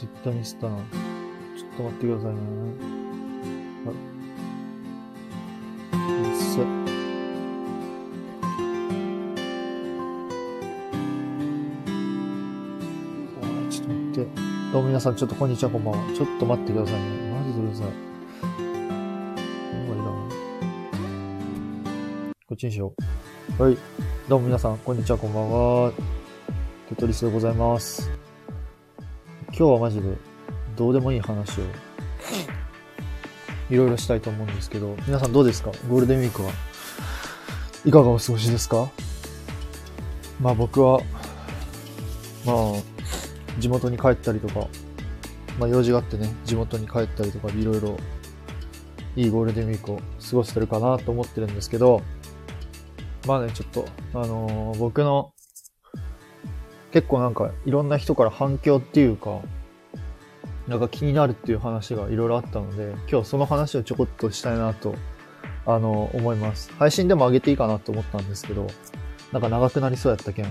[0.00, 0.66] 絶対ミスった。
[0.66, 0.76] ちょっ
[1.76, 2.40] と待ってくださいね。
[3.84, 3.96] はい。
[5.92, 6.62] うっせ。
[13.36, 14.30] おいちょっと待って。
[14.72, 16.14] どうも皆さん、ちょっとこんにちは、こんばんは。
[16.14, 17.32] ちょっと待ってくださいね。
[17.34, 17.86] マジでうるさい。
[17.86, 17.92] こ
[19.92, 20.06] いらん
[22.48, 22.94] こっちにしよ
[23.58, 23.62] う。
[23.62, 23.76] はい。
[24.30, 25.92] どうも皆さん、こんにちは、こんばんは。
[26.88, 28.10] テトリスでございます。
[29.60, 30.16] 今日はマジで、
[30.74, 31.64] どうでもいい話を、
[33.68, 35.70] いろいろしたいと思うんですけど、皆さんどうですか？
[35.86, 36.50] ゴールデンウィークは。
[37.84, 38.88] いかがお過ごしですか？
[40.40, 41.02] まあ僕は、
[42.46, 42.56] まあ、
[43.58, 44.66] 地元に帰ったりとか、
[45.58, 47.98] まあ用事があってね、地元に帰ったりとかでいろいろ、
[49.14, 52.00] いいゴールデンウィークを過ごしてるかなと思ってるんですけど、
[53.26, 55.34] まあね、ちょっと、あのー僕の、
[56.92, 59.40] 結構なんかいろんな人から反響っていうか、
[60.66, 64.94] なんか気になるっていう話がいろいろあったので、今日その話をちょこっとしたいなと、
[65.66, 66.72] あの、思います。
[66.78, 68.66] 配信でも上げていいかなと思ったんですけど、
[69.32, 70.46] なんか長くなりそうやったけん、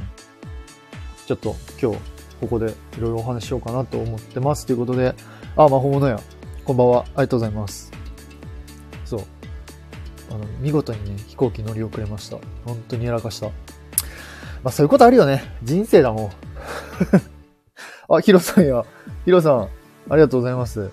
[1.26, 2.00] ちょっと今日
[2.40, 4.66] ここでいろいろお話ししようかなと思ってます。
[4.66, 5.14] ということで、
[5.58, 6.20] あ、魔法物や。
[6.64, 7.02] こんばんは。
[7.02, 7.92] ありがとうございます。
[9.06, 9.22] そう。
[10.32, 12.38] あの、見事にね、飛行機乗り遅れました。
[12.66, 13.50] 本当にやらかした。
[14.64, 15.56] まあそういうことあるよね。
[15.64, 16.32] 人生だもん。
[18.16, 18.84] あ、ヒロさんや。
[19.26, 19.70] ヒロさん、
[20.10, 20.90] ありがとうございます。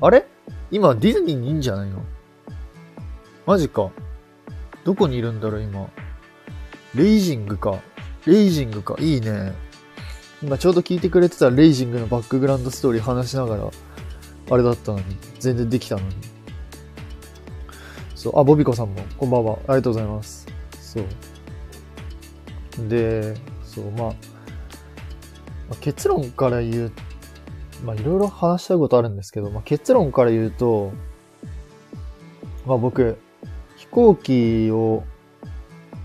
[0.00, 0.26] あれ？
[0.70, 2.02] 今ディズニーにいいんじゃないの？
[3.46, 3.90] マジか。
[4.84, 5.88] どこにいるんだろう今。
[6.94, 7.80] レイジングか。
[8.26, 8.96] レイジングか。
[8.98, 9.52] いいね。
[10.42, 13.70] 今ちょうど聞いてくれてたレイジングのバックグラウンドストーリー話しながら、
[14.50, 15.04] あれだったのに。
[15.38, 16.14] 全然できたのに。
[18.14, 18.38] そう。
[18.38, 19.58] あ、ボビコさんも、こんばんは。
[19.66, 20.46] ありがとうございます。
[20.80, 21.04] そう。
[22.88, 24.14] で、そう、まあ、ま
[25.72, 26.92] あ結論から言う、
[27.84, 30.92] まあ、いろいろ話したいことあるんですけど、まあ、結論から言うと、
[32.66, 33.18] まあ、僕、
[33.76, 35.04] 飛行機を、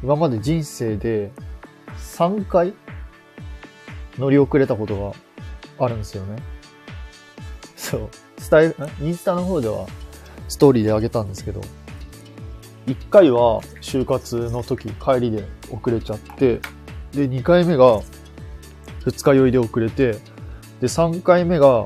[0.03, 1.31] 今まで人生で
[1.97, 2.73] 3回
[4.17, 5.13] 乗り遅れたこと
[5.77, 6.41] があるんですよね。
[7.75, 8.09] そう。
[8.37, 9.87] スタイル、インスタの方では
[10.47, 11.61] ストーリーであげたんですけど、
[12.87, 16.59] 1回は就活の時帰りで遅れちゃって、
[17.11, 18.01] で、2回目が
[19.05, 20.13] 二日酔いで遅れて、
[20.79, 21.85] で、3回目が、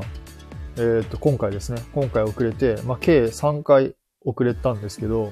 [0.78, 1.82] えっ、と、今回ですね。
[1.94, 3.96] 今回遅れて、まあ、計3回
[4.26, 5.32] 遅れたんですけど、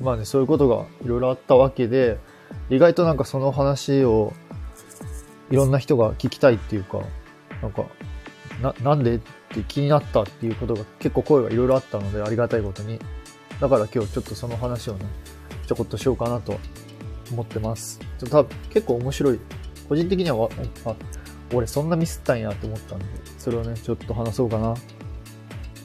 [0.00, 2.18] まあね、そういうことがいろいろあったわけで、
[2.68, 4.32] 意外となんかその話を
[5.50, 7.00] いろんな人が聞きたいっていうか、
[7.62, 7.84] なんか、
[8.60, 12.98] な、なんでって気になったっていうことが結構声がいろいろあったのでありがたいことに。
[13.62, 15.06] だから今日ちょっとその話をね、
[15.68, 16.58] ちょこっとしようかなと
[17.30, 18.00] 思ってます。
[18.18, 19.40] ちょっと多分結構面白い。
[19.88, 20.48] 個人的には、
[20.84, 20.96] あ、
[21.54, 23.04] 俺そんなミスったんやって思ったんで、
[23.38, 24.72] それをね、ちょっと話そうかな。
[24.72, 24.76] っ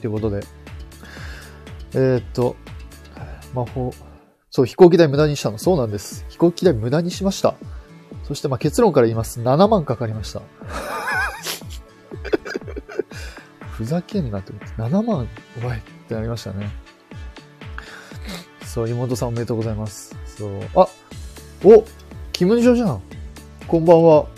[0.00, 0.44] ていうことで。
[1.94, 2.56] えー、っと、
[3.54, 3.94] 魔法、
[4.50, 5.58] そう、飛行機代無駄にしたの。
[5.58, 6.26] そうなんです。
[6.30, 7.54] 飛行機代無駄にしました。
[8.24, 9.40] そしてまあ結論から言います。
[9.40, 10.42] 7万かかりました。
[13.70, 14.68] ふざけんなって思って。
[14.82, 15.28] 7万、
[15.64, 16.87] おいってなりましたね。
[18.78, 20.16] そう、妹さんおめでとうございます。
[20.24, 20.60] そう。
[20.76, 20.86] あ
[21.64, 21.84] お
[22.32, 23.02] キムジョじゃん
[23.66, 24.28] こんばんは。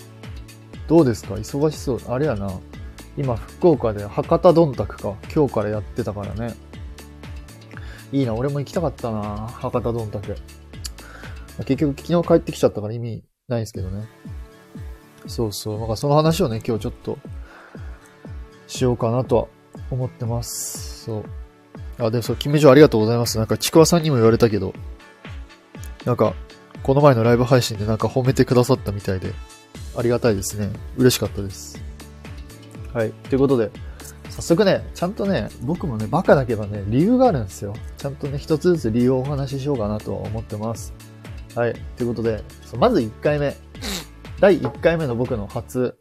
[0.88, 1.34] どうですか？
[1.34, 2.00] 忙しそう。
[2.08, 2.50] あれやな。
[3.18, 5.14] 今、福岡で博多どんたくか。
[5.34, 6.54] 今日からやってたからね。
[8.12, 9.46] いいな、俺も行きたかったな。
[9.46, 10.34] 博多どんたく。
[11.66, 14.08] 結局、昨日帰ってきちゃったから意味ないですけどね。
[15.26, 15.78] そうそう。
[15.78, 17.18] なんかその話をね、今日ちょっと、
[18.66, 19.46] しようかなとは
[19.90, 21.04] 思ってます。
[21.04, 21.24] そう。
[21.98, 23.38] あ、でもそう、キムジョありがとうございます。
[23.38, 24.72] なんか、ちくわさんにも言われたけど、
[26.04, 26.34] なんか、
[26.82, 29.32] この前のライブ配信でなんか褒めてくださったみたいで、
[29.96, 30.70] ありがたいですね。
[30.96, 31.82] 嬉しかったです。
[32.94, 33.10] はい。
[33.10, 33.70] ということで、
[34.30, 37.74] 早速ね、ちゃんとね、僕もね、バカだけどね、理由があるんですよ。
[37.98, 40.94] ちゃんとね、一つずつ理由をお話ししようかなと思ってます。
[41.54, 41.74] はい。
[41.96, 42.42] ということで、
[42.78, 43.54] まず1回目。
[44.40, 45.98] 第1回目の僕の初、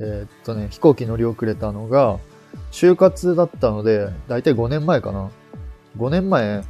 [0.00, 2.18] えーっとね、飛行機乗り遅れたのが、
[2.70, 5.30] 就活だったので、だいたい5年前かな。
[5.96, 6.62] 5年前、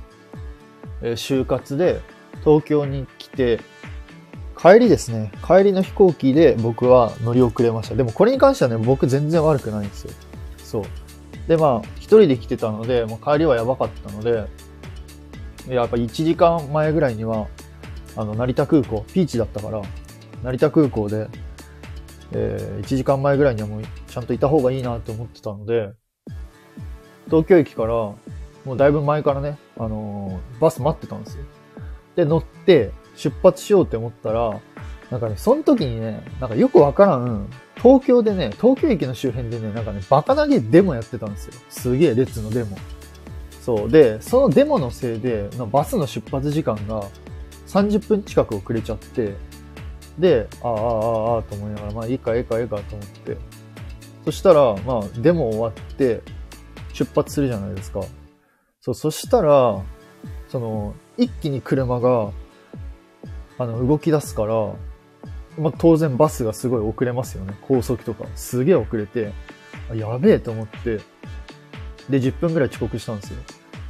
[1.03, 2.01] え就活で
[2.45, 3.61] 東京に来て、
[4.61, 5.33] 帰りですね。
[5.47, 7.95] 帰りの飛行機で僕は乗り遅れました。
[7.95, 10.13] でもこれに関してはね、僕全然悪くないんですよ。
[10.59, 10.85] そう。
[11.49, 14.45] で、まあ、一人で来てたので、もう帰りはやばかったので、
[15.69, 17.47] やっぱ1時間前ぐらいには、
[18.17, 19.83] あの、成田空港、ピーチだったから、
[20.43, 21.29] 成田空港で、
[22.33, 25.93] えー1時間前ぐらいにはもうちゃんといた方がいいなって思ってたので、
[27.27, 31.45] 東京駅から、もうだいぶ前からね、あのーバス待ってたんですよ。
[32.17, 34.61] で、乗って、出発しようって思ったら、
[35.11, 41.55] なんかね、その時にね、なんかよくわからん、東京でね、東京駅の周辺でね、なんかね、バカなげデモやってたんですよ。
[41.71, 42.77] すげえ列のデモ。
[43.63, 43.91] そう。
[43.91, 47.05] で、そのデモのせいで、バスの出発時間が
[47.67, 49.35] 30分近く遅れちゃって、
[50.19, 53.37] で、ああ、ああ、ああ、と思いながら、まあいいか、いいか、いいかと思って。
[54.25, 56.23] そしたら、まあ、デモ終わって、
[56.93, 58.03] 出発するじゃないですか。
[58.81, 59.81] そう、そしたら、
[60.49, 62.31] その、一気に車が、
[63.59, 64.55] あの、動き出すから、
[65.59, 67.55] まあ、当然バスがすごい遅れますよね。
[67.63, 68.27] 高速とか。
[68.35, 69.33] すげえ遅れて、
[69.95, 71.01] やべえと思って、
[72.09, 73.39] で、10分ぐらい遅刻したんですよ。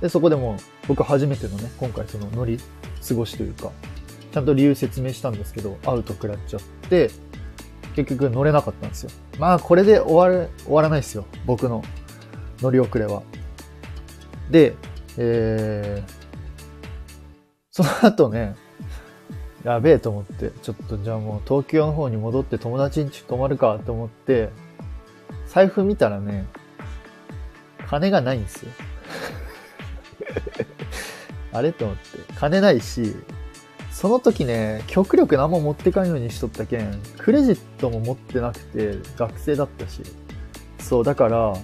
[0.01, 0.57] で、そこでも
[0.89, 2.59] 僕初めてのね、今回その乗り
[3.07, 3.71] 過ごしというか、
[4.33, 7.11] ちゃんと理由説明したんですけど、アウト食らっちゃって、
[7.95, 9.11] 結局乗れなかったんですよ。
[9.39, 11.27] まあ、これで終わる、終わらないですよ。
[11.47, 11.83] 僕の
[12.61, 13.23] 乗り遅れは。
[14.51, 14.75] で、
[15.17, 16.13] えー、
[17.71, 18.57] その後ね、
[19.65, 24.51] やべえと思って、ちょっとじゃあもう東京の方に戻って友達ん家泊まるかと思って、
[25.47, 26.47] 財布見たらね、
[27.87, 28.73] 金がないんですよ。
[31.53, 32.03] あれと思って。
[32.35, 33.17] 金ないし、
[34.01, 40.01] その時ね、極力何も持ってかんようにしとったけん、クレジットも持ってなくて、学生だったし。
[40.79, 41.55] そう、だから、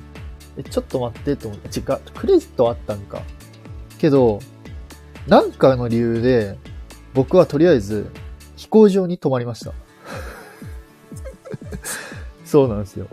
[0.58, 3.22] え、ちょっと待ってと思って、違う、クレジットあったんか。
[3.96, 4.40] けど、
[5.26, 6.58] なんかの理由で、
[7.14, 8.10] 僕はとりあえず、
[8.56, 9.72] 飛行場に泊まりました。
[12.44, 13.06] そうなんですよ。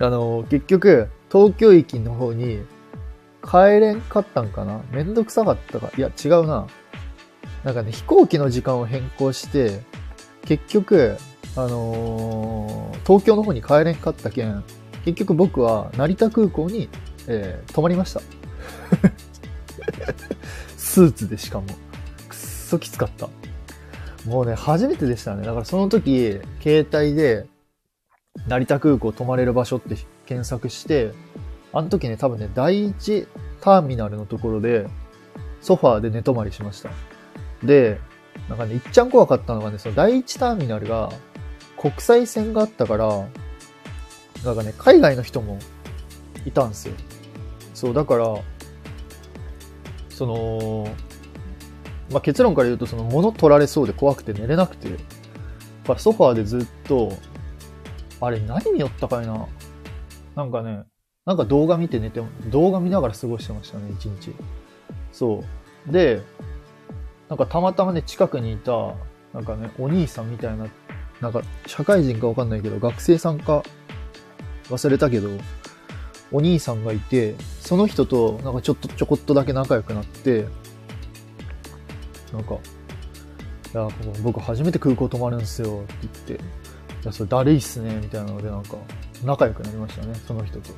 [0.00, 2.64] あの、結局、東京駅の方に
[3.48, 4.80] 帰れんかったんかな？
[4.90, 5.92] めんどくさかったか？
[5.96, 6.66] いや、違うな。
[7.64, 9.82] なんかね、飛行機の時間を変更して、
[10.42, 11.16] 結局、
[11.56, 14.64] あのー、東京の方に帰れんかったけん、
[15.04, 16.88] 結局僕は成田空港に、
[17.26, 18.20] えー、泊まりました。
[20.76, 21.66] スーツでしかも。
[22.28, 23.28] くっそきつかった。
[24.24, 25.44] もうね、初めてでしたね。
[25.44, 27.46] だからその時、携帯で、
[28.46, 29.96] 成田空港泊まれる場所って
[30.26, 31.12] 検索して、
[31.72, 33.26] あの時ね、多分ね、第一
[33.60, 34.88] ターミナルのところで、
[35.60, 36.90] ソファーで寝泊まりしました。
[37.62, 38.00] で、
[38.48, 41.10] なんかね、いっちゃん怖かったのがね、その第一ターミナルが
[41.76, 43.28] 国際線があったから、
[44.44, 45.58] なんかね、海外の人も
[46.44, 46.94] いたんですよ。
[47.74, 48.36] そう、だから、
[50.08, 50.88] その、
[52.10, 54.88] まあ、結論から言うと、その物取られそうで怖くて寝れなくて、
[55.96, 57.12] ソファーでずっと、
[58.20, 59.46] あれ何見よったかいな。
[60.34, 60.84] なんかね、
[61.24, 64.34] なんか動画見て寝て、動画見ながら過ごしてましたね、一日。
[65.12, 65.44] そ
[65.88, 65.92] う。
[65.92, 66.22] で、
[67.28, 68.94] なんかたまたまね、近くにいた、
[69.34, 70.66] なんかね、お兄さんみたいな、
[71.20, 73.62] なんか社会人かわかんないけど、学生さんか
[74.70, 75.28] 忘れたけど、
[76.32, 80.46] お兄さんがいて、その人となんかちょっとちょこっとだけ仲良くなって、
[82.32, 82.58] なんか、い
[83.76, 83.88] や、
[84.22, 86.36] 僕初めて空港泊まるんですよって言って、い
[87.04, 88.76] や、それだるいっすね、みたいなのでなんか、
[89.24, 90.70] 仲良くなりましたね、その人と。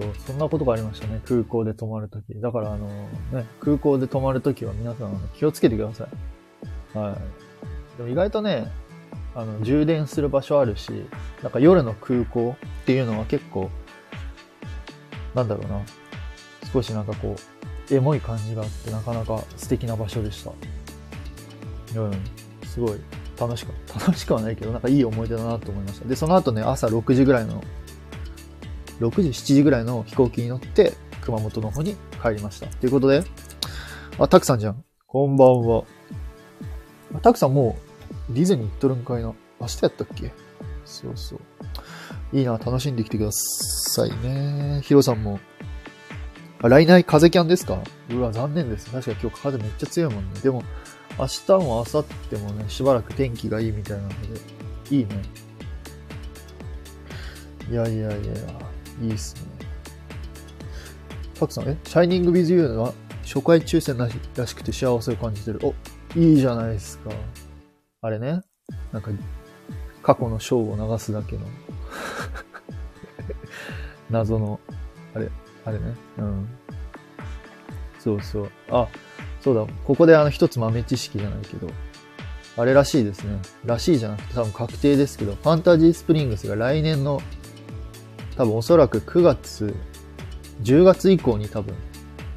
[0.00, 2.40] そう、そんなことがありましたね、空港で泊まるとき。
[2.40, 2.86] だからあの、
[3.32, 6.08] ね、空港で泊まるときは皆さん気をつけてくださ
[6.94, 6.98] い。
[6.98, 7.98] はい。
[7.98, 8.70] でも意外とね、
[9.34, 11.04] あの、充電する場所あるし、
[11.42, 13.70] なんか夜の空港っていうのは結構、
[15.34, 15.80] なんだろうな、
[16.72, 17.36] 少しなんかこ
[17.90, 20.52] う、エモい感じがあってなかなか素敵な場所でした。
[22.00, 22.12] うん、
[22.64, 23.00] すごい
[23.38, 24.06] 楽しかった。
[24.06, 26.08] 楽しくはないけど、なんかいい思い出だなと思いました。
[26.08, 27.62] で、その後ね、朝6時ぐらいの、
[29.00, 30.92] 6時、7時ぐらいの飛行機に乗って、
[31.22, 32.66] 熊本の方に帰りました。
[32.66, 33.24] ということで、
[34.18, 34.84] あ、たくさんじゃん。
[35.06, 35.84] こんばんは。
[37.22, 37.76] たくさんも
[38.30, 39.32] うディズニー行っとるんかいな。
[39.60, 40.30] 明日やったっけ？
[40.84, 41.40] そうそう。
[42.32, 44.80] いいな、楽しんできてくださいね。
[44.84, 45.40] ヒロさんも。
[46.62, 47.82] あ、来年風キャンですか？
[48.10, 48.90] うわ、残念です。
[48.90, 50.40] 確か今日風めっちゃ強いもんね。
[50.40, 50.62] でも、
[51.18, 54.16] 明日も明後日もね、しばらく天気がいいみたいなので、
[54.90, 55.22] いいね。
[57.70, 58.20] いやいやいや、い
[59.00, 59.42] いいっすね。
[61.38, 62.92] たくさん、えシャイニング・ウィズ・ユーは
[63.22, 65.60] 初回抽選らしくて幸せを感じてる。
[65.62, 65.74] お、
[66.18, 67.10] いいじゃないですか。
[68.02, 68.42] あれね、
[68.92, 69.10] なんか、
[70.02, 71.42] 過去の章を流すだけの
[74.10, 74.60] 謎の、
[75.14, 75.30] あれ、
[75.64, 75.94] あれね。
[76.18, 76.48] うん。
[77.98, 78.50] そうそう。
[78.70, 78.88] あ、
[79.40, 79.66] そうだ。
[79.84, 81.68] ここであの一つ豆知識じゃないけど、
[82.56, 83.38] あれらしいですね。
[83.64, 87.22] らしいじゃなくて多分確定ですけど、ファンタジースプリングスが来年の、
[88.40, 89.74] 多分おそらく9月、
[90.62, 91.74] 10月以降に多分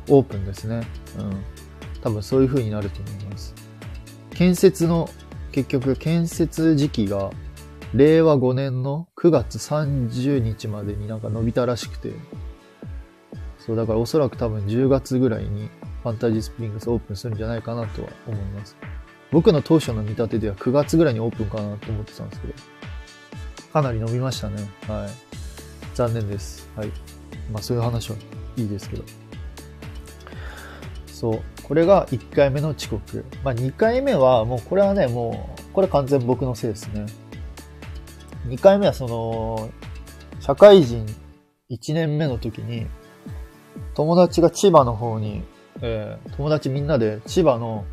[0.09, 0.85] オープンですね。
[1.17, 1.37] うん。
[2.01, 3.55] 多分そういう風になると思います。
[4.31, 5.09] 建設の
[5.53, 7.29] 結局建設時期が
[7.93, 12.11] 令和5年の9月30日までになんか伸びたらしくて、
[13.57, 15.69] そう、だからおそらく多分10月ぐらいに
[16.03, 18.75] ファンタジースプリングスオープンするんじゃないかなとは思います。
[19.31, 22.53] 僕の当初の見立てでは9月ぐらいにオープンかなと思ってたんですけど、
[23.71, 24.69] かなり伸びましたね。
[24.89, 25.42] はい。
[25.93, 26.69] 残念です。
[26.75, 26.87] はい。
[27.51, 28.17] まあそういう話は
[28.57, 29.03] いいですけど。
[31.07, 31.41] そう。
[31.63, 33.25] これが1回目の遅刻。
[33.43, 37.05] まあ2回目はもうこれはね、もう、これ完全僕のせいですね。
[38.47, 39.69] 2回目はその、
[40.39, 41.05] 社会人
[41.69, 42.87] 1年目の時に、
[43.95, 45.43] 友達が千葉の方に、
[45.81, 47.85] えー友達みんなで千葉の、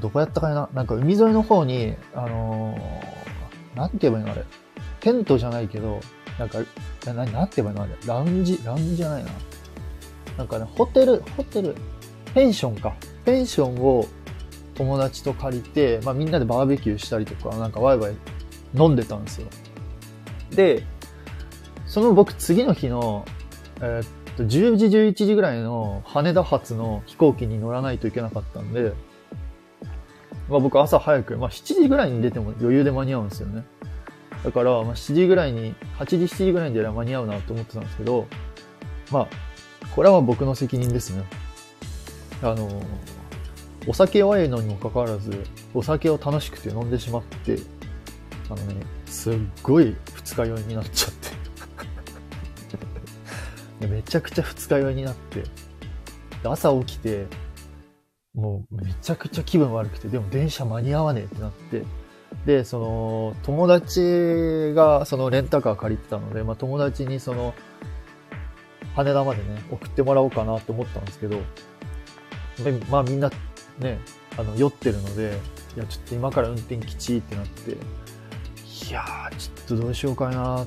[0.00, 0.68] どこやったかな？
[0.72, 4.32] なんか海沿いの方に、あのーなんて言えばいいの？
[4.32, 4.44] あれ。
[5.00, 6.00] テントじゃないけど、
[6.38, 6.58] なんか、
[7.06, 7.82] な、なんて言えばいいの？
[7.82, 7.92] あれ。
[8.06, 9.30] ラウンジ、ラウンジじゃないな。
[10.38, 11.74] なんかね、ホテル、ホテル、
[12.34, 12.94] ペンションか。
[13.24, 14.06] ペンションを
[14.74, 18.16] 友達と借りて、まあみんなでバーベキューしたりとか、なんかワイワイ
[18.74, 19.46] 飲んでたんですよ。
[20.50, 20.84] で、
[21.86, 23.24] その僕次の日の、
[23.80, 28.92] えーっと、10時、11時ぐらいの羽田発の飛行機に乗らないといけなかったんで、
[30.48, 33.64] まあ僕朝早く、まあ7時ぐらいに出ても余裕で間に合うんですよね。
[34.44, 38.26] だから、まあ7時ぐらいに、8時、7時ぐらいに出れば間に合うなと思ってたんですけど、
[39.10, 39.28] まあ、
[39.94, 41.24] これは僕の責任ですね。
[42.42, 42.82] あの、
[43.86, 47.58] お酒弱いのにもかかわらず、お酒を楽しくて飲んでしまって、
[48.50, 51.12] あのね、すっごい二日酔いになっちゃっ
[53.80, 53.86] て。
[53.86, 55.44] めちゃくちゃ二日酔いになって、
[56.42, 57.26] 朝起きて、
[58.34, 61.84] もうめちゃくちゃ気分悪くて、でも電車間に合わねえってなって、
[62.46, 67.54] で、その、友達がそのレンタカー借りてたので、まあ友達にその、
[68.94, 71.40] 羽田までね、送ってもらおうかなと思ったんですけど、
[72.90, 73.30] まあみんな
[73.78, 73.98] ね、
[74.36, 75.38] あの、酔ってるので、
[75.76, 77.76] いや、ちょっと今から運転きちいってなって、い
[78.90, 80.66] やー、ちょっとどうしようかな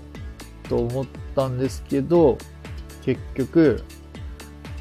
[0.67, 1.05] と思っ
[1.35, 2.37] たんですけど、
[3.03, 3.83] 結局、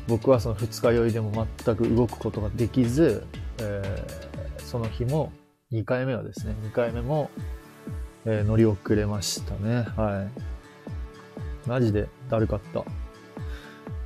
[0.08, 3.24] 僕はその二日酔いでも全く動くことができず、
[3.58, 4.26] えー
[4.66, 5.32] その日も、
[5.72, 7.30] 2回目はですね、2回目も、
[8.24, 9.86] えー乗り遅れましたね。
[9.96, 10.28] は
[11.66, 11.68] い。
[11.68, 12.84] マジでだるかった。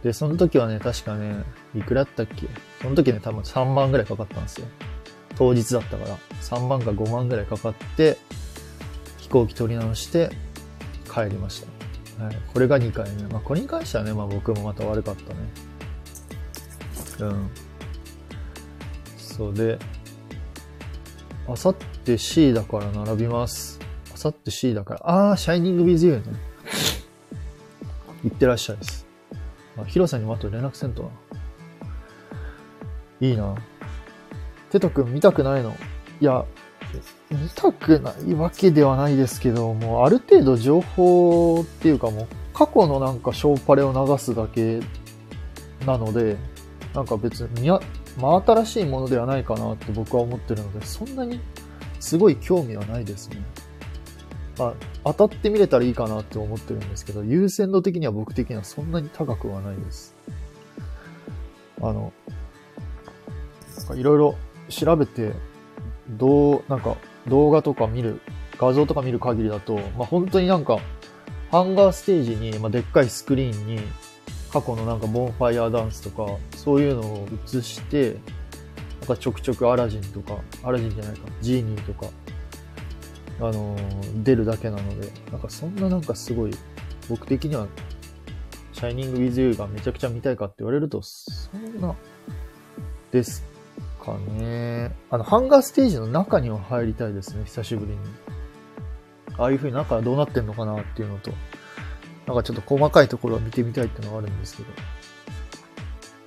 [0.03, 2.47] で、その時はね、確かね、いくらだったっけ？
[2.81, 4.67] その時ね、多分3万ぐらいかかったんですよ。
[5.37, 6.17] 当日だったから。
[6.41, 8.17] 3万か5万ぐらいかかって、
[9.19, 10.31] 飛行機取り直して、
[11.13, 11.63] 帰りまし
[12.19, 12.25] た。
[12.25, 12.39] はい。
[12.55, 13.25] これが2回目。
[13.25, 15.41] まあ、これに関してはね、まあ僕もまた悪かったね。
[17.21, 17.51] うん。
[19.19, 19.79] そうで、
[21.53, 23.81] あさって C だから並びます。
[24.15, 26.39] あさって C だから、あー、シャイニングビズユーね。
[28.25, 29.07] 行ってらっしゃいです。
[29.79, 31.09] あ、ヒロさんにもあと連絡せんとな。
[33.21, 33.55] いいな。
[34.71, 35.75] テト君見たくないの？
[36.21, 36.45] いや、
[37.31, 44.81] 見たくないわけではないですけど、もうある程度情報っていうかもう過去のなんかショーパレを流すだけ
[45.87, 46.37] なので、
[46.95, 47.81] なんか別にや、
[48.19, 51.41] 真新しいものではないかなって僕は思ってるので、そんなに
[52.01, 53.43] すごい興味はないですね。
[54.59, 54.75] まあ、
[55.15, 60.15] 当たってみれたらいいかなって思ってるんですけど、優先度的には僕的にはそんなに高くはないです。
[61.81, 62.13] あの、
[63.79, 64.35] なんかいろいろ
[64.69, 65.33] 調べて、
[66.11, 66.97] どう、なんか
[67.29, 68.21] 動画とか見る、
[68.59, 70.79] 画像とか見る限りだと、まあ本当になんか、
[71.51, 73.81] ハンガーステージに、まあ、でっかいスクリーンに、
[74.53, 78.17] 過去のなんかボンファイアダンスとか、そういうのを映して、
[79.01, 82.11] なんかちょくちょくアラジンとか、アラジンじゃないか、ジーニーとか、
[83.39, 86.51] あのー出るだけなので、なんかそんななんかすごい、
[87.09, 87.69] 僕的には、
[88.73, 91.95] シャイニング・ウィズ・ユーがめちゃくちゃ見たいかって言われると、そんな、
[93.13, 93.45] です
[94.05, 94.95] かね。
[95.11, 97.99] あの、ハンガーステージの中には入りたいですね、久しぶりに。
[99.39, 101.33] ああいう風に中はどうなってんのかなっていうのと、
[102.31, 104.69] なんかちょっと細かいところを見てみたいっていうのがあるんですけど、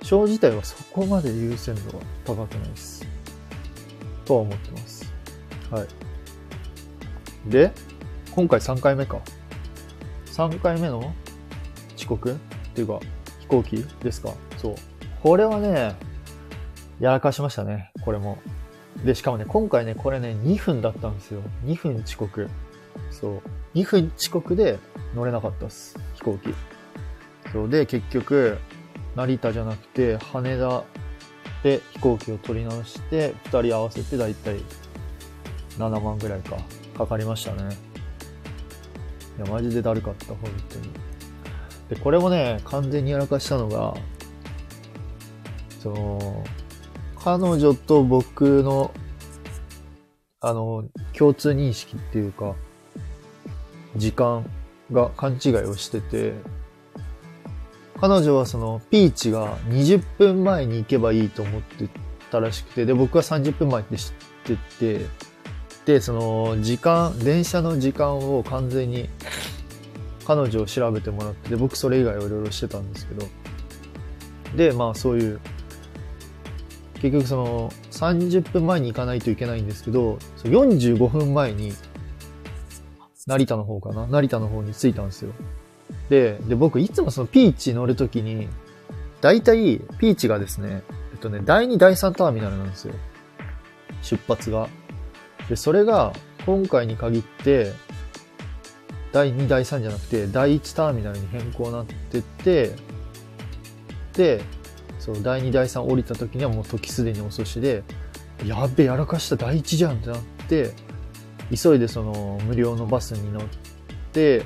[0.02, 3.06] ショー自体はそこまで優先度は高くないです。
[4.26, 5.10] とは思ってます。
[5.70, 5.86] はい。
[7.50, 7.72] で、
[8.32, 9.18] 今回3回目か。
[10.26, 11.14] 3回目の
[11.96, 12.36] 遅刻っ
[12.74, 13.00] ていうか、
[13.40, 14.34] 飛行機ですか？
[14.58, 14.74] そう。
[15.22, 15.94] これはね、
[17.00, 18.36] やらかしましたね、これも。
[19.06, 21.40] で、しかもね、今回ね、これね、2分だったんですよ。
[21.64, 22.50] 2分遅刻。
[23.10, 23.42] そう。
[23.74, 24.78] 2分遅刻で
[25.14, 25.98] 乗れなかったっす。
[26.14, 26.54] 飛行機。
[27.52, 27.68] そう。
[27.68, 28.58] で、結局、
[29.14, 30.84] 成田じゃなくて、羽田
[31.62, 34.60] で飛行機を取り直して、2人合わせてだいたい
[35.78, 36.56] 7万ぐらいか、
[36.96, 37.76] かかりましたね。
[39.38, 40.90] いや、マジでだるかった、本当に。
[41.88, 43.94] で、これもね、完全にやらかしたのが、
[45.80, 46.44] その、
[47.22, 48.92] 彼女と僕の、
[50.40, 50.84] あの、
[51.16, 52.54] 共通認識っていうか、
[53.96, 54.44] 時間
[54.92, 56.34] が勘違いをしてて、
[58.00, 61.88] 彼女はその、ピーチが20分前に行けばいいと思って
[62.30, 64.12] たらしくて、で、僕は30分前って知っ
[64.44, 65.06] てて、
[65.86, 69.08] で、その、時間、電車の時間を完全に、
[70.26, 73.26] 彼女を調べてもらってで、僕それ以外をいろいろしてたんですけど、
[74.56, 75.40] で、まあそういう、
[76.94, 81.72] 結局その、30分前に行かないといけないんですけど、45分前に、
[83.26, 84.06] 成田の方かな？
[84.06, 85.32] 成田の方に着いたんですよ。
[86.08, 88.48] で、で、僕いつもそのピーチ乗るときに、
[89.20, 92.94] 大体、ピーチがですね、えっとね、第2、第3ターミナルなんですよ。
[94.02, 94.68] 出発が。
[95.48, 96.12] で、それが、
[96.44, 97.72] 今回に限って、
[99.12, 102.74] 第2、第3じゃなくて、第1ターミナルに変更なってて、
[104.12, 104.42] で、
[104.98, 107.82] そう、第2、第3降りた時にはもう時すでに遅しで、
[108.44, 110.72] やっべ、やらかした第1じゃんってなって、
[111.50, 113.42] 急いでその無料のバスに乗っ
[114.12, 114.44] て、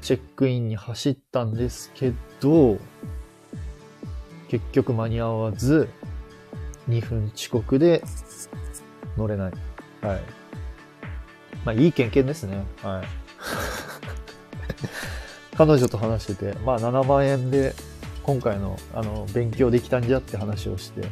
[0.00, 2.78] チェックインに走ったんですけど、
[4.48, 5.88] 結局間に合わず、
[6.88, 8.02] 2分遅刻で
[9.16, 9.52] 乗れない。
[10.02, 10.20] はい。
[11.64, 12.64] まあ、いい経験ですね。
[12.82, 13.06] はい。
[15.56, 17.74] 彼女と話してて、まあ、7万円で
[18.22, 21.02] 今回の、あの、勉強できたんじゃって話をして、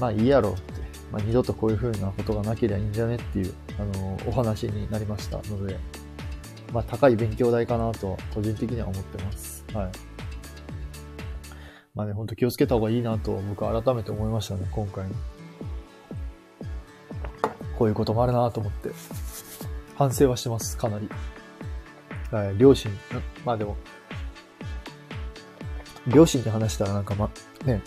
[0.00, 0.77] まあ、いいやろって、
[1.12, 5.78] まあ、二度とこういう風なことがなければいいんじゃねっていう、あの、お話になりましたので、
[6.72, 9.64] まあ、高い勉強代かなと、個人的には思ってます。
[9.72, 9.90] はい。
[11.94, 15.14] まあね、ほんと気をつけた方がいいなと、僕は改めて思いましたね、今回の。
[17.78, 18.90] こういうこともあるなと思って。
[19.96, 21.08] 反省はしてます、かなり。
[22.30, 22.92] はい、両親、
[23.44, 23.76] まあでも、
[26.06, 27.30] 両親に話したらなんかま、
[27.64, 27.82] ね、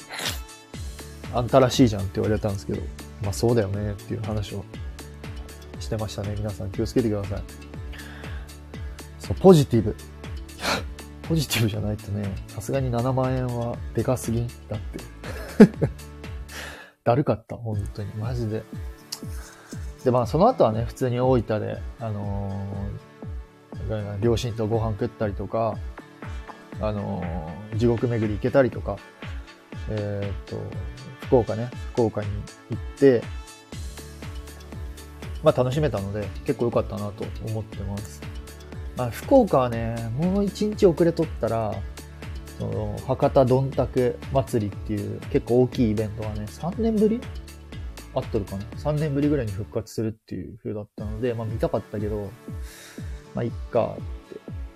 [1.34, 2.82] あんたらしいじゃんって言われたんですけど、
[3.24, 4.66] まあそうだよねっていう話を
[5.80, 6.36] してましたね。
[6.38, 7.44] 皆さん気をつけてください。
[9.20, 9.96] そう、ポジティブ。
[11.28, 15.00] ポジティブじゃないとね、さすがに7万円はでかすぎんだって。
[17.04, 18.12] だるかった、本当に。
[18.16, 18.64] マジで。
[20.04, 25.78] で、まあその後はね、普通に大分で、あのー、両親とご飯食ったりとか、
[26.80, 28.98] あのー、地獄巡り行けたりとか、
[29.90, 30.58] えー、っと、
[31.32, 32.28] 福岡ね、福岡に
[32.72, 33.24] 行って、
[35.42, 38.22] まあ楽しめたので、結構良かったなと思ってます。
[38.98, 41.74] あ福岡はね、もう一日遅れとったら、
[42.60, 47.22] その、博多どんたく祭りっていう結構大きいイベントがね、3年ぶり？
[48.14, 52.30] あっとるかな ?3 年ぶりぐらいに復活するっていう風だったので、まあ見たかったけど、
[53.34, 54.02] まあいっかって。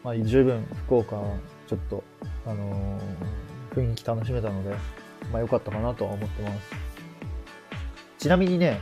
[0.06, 1.22] まあ十分福岡
[1.68, 2.02] ちょっと、
[2.46, 4.74] あのー、雰囲気楽しめたので、
[5.36, 6.56] まあ良かったかなとは思ってます。
[8.20, 8.80] ちなみにね、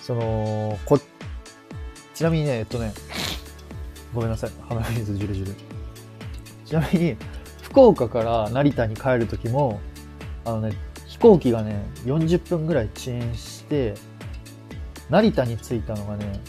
[0.00, 0.98] その、こ、
[2.14, 2.94] ちなみにね、えっとね、
[4.14, 4.50] ごめんなさい。
[4.66, 5.54] 鼻水ジュルジュル。
[6.64, 7.16] ちなみに、
[7.60, 9.80] 福岡から成田に帰るときも、
[10.46, 10.72] あのね、
[11.06, 13.94] 飛行機がね、40分ぐらい遅延して、
[15.10, 16.40] 成田に着いたのがね、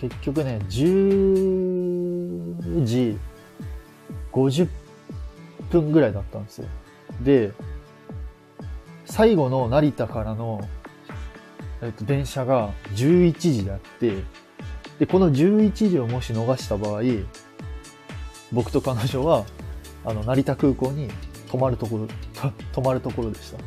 [0.00, 3.16] 結局ね、10時
[4.32, 4.68] 50
[5.70, 6.66] 分ぐらいだったんですよ。
[7.22, 7.52] で、
[9.14, 10.68] 最後の成田からの、
[11.82, 14.24] えっと、電車が11時であって、
[14.98, 17.02] で、この11時をもし逃した場合、
[18.50, 19.44] 僕と彼女は、
[20.04, 21.08] あの、成田空港に
[21.48, 22.08] 泊まるところ、
[22.72, 23.58] 泊まるところでした。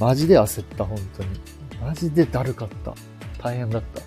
[0.04, 1.28] マジで焦った、本当に。
[1.80, 2.92] マジでだるかった。
[3.40, 4.02] 大変だった。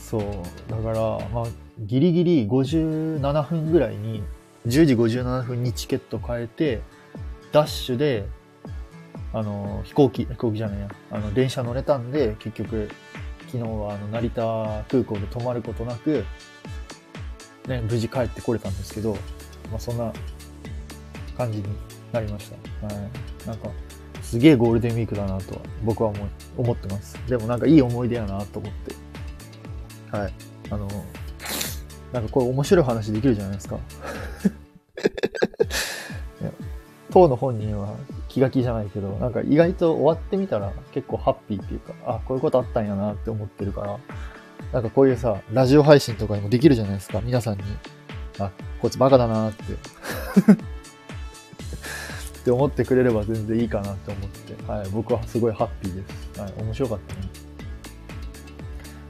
[0.00, 0.22] そう。
[0.70, 1.46] だから、まあ、
[1.80, 4.22] ギリギリ57分ぐらいに、
[4.66, 6.82] 10時57分にチケット変えて、
[7.52, 8.26] ダッシュで
[9.34, 12.88] あの、飛行機、飛行機じゃないや、あの、電車乗れたんで、結局、
[13.48, 14.42] 昨日はあの、成田
[14.88, 16.24] 空港で泊まることなく、
[17.66, 19.14] ね、無事帰ってこれたんですけど、
[19.72, 20.12] まあ、そんな
[21.36, 21.64] 感じに
[22.12, 22.48] なりまし
[22.80, 22.86] た。
[22.86, 23.46] はい。
[23.48, 23.70] なんか、
[24.22, 27.18] すげえゴールデンウィークだなとは、僕は思思ってます。
[27.28, 30.16] でもなんかいい思い出やなと思って。
[30.16, 30.32] はい。
[30.70, 30.88] あの、
[32.14, 33.76] なんかこれ面白い話できるじゃないですか。
[37.10, 37.96] 当の本人は
[38.28, 43.98] 気が気じゃないけど、なんか意外と終わってみたら結構ハッピーっていうか、あ、こういうことあったんやなって思ってるから、
[44.72, 47.64] なんかこういうさ、ラジオ配信とかにもできるじゃないですか、皆さんに。
[48.38, 49.76] あ、こいつバカだなって っ
[52.44, 56.02] て思ってくれれば全然いいかなって思って、はい、僕はすごいハッピーで
[56.34, 56.40] す。
[56.40, 57.53] はい、面白かったね。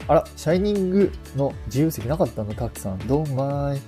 [0.07, 2.99] あら、シャイニングの自由席なかったのたくさん。
[3.07, 3.81] どんまーい。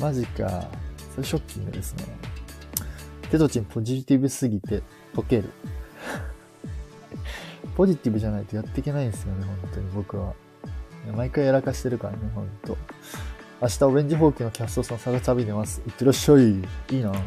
[0.00, 0.68] マジか。
[1.14, 2.04] それショッキングですね。
[3.30, 4.82] テトチンポジティブすぎて
[5.14, 5.50] 溶ける。
[7.76, 10.32] ポジティブじゃないとやっていけないんですよね、本当に僕は。
[11.14, 12.76] 毎回やらかしてるからね、ほんと。
[13.60, 15.82] 明日オレンジホーキのキャストさん探す旅出ます。
[15.86, 16.52] いってらっしゃい。
[16.52, 17.12] いいな。
[17.12, 17.20] 聞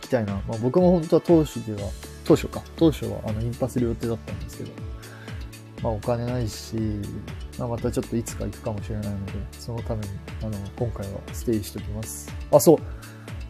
[0.00, 0.34] きたいな。
[0.48, 1.88] まあ、僕も本当は投手では
[2.24, 2.62] 当初か。
[2.76, 4.70] 当初はあの、インパする予定だったんですけど、
[5.82, 6.76] まあお金ないし、
[7.58, 10.10] まあ、またちょっといつか行くかもしれないので、そのために、
[10.42, 12.32] あの、今回はステイしときます。
[12.50, 12.78] あ、そう。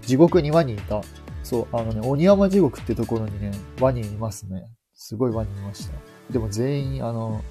[0.06, 1.02] 地獄にワニいた。
[1.42, 4.66] そう、あのね、鬼山地獄ってところにね、ワニいますね。
[4.94, 5.94] すごいワニいました。
[6.30, 7.42] でも全員、あの、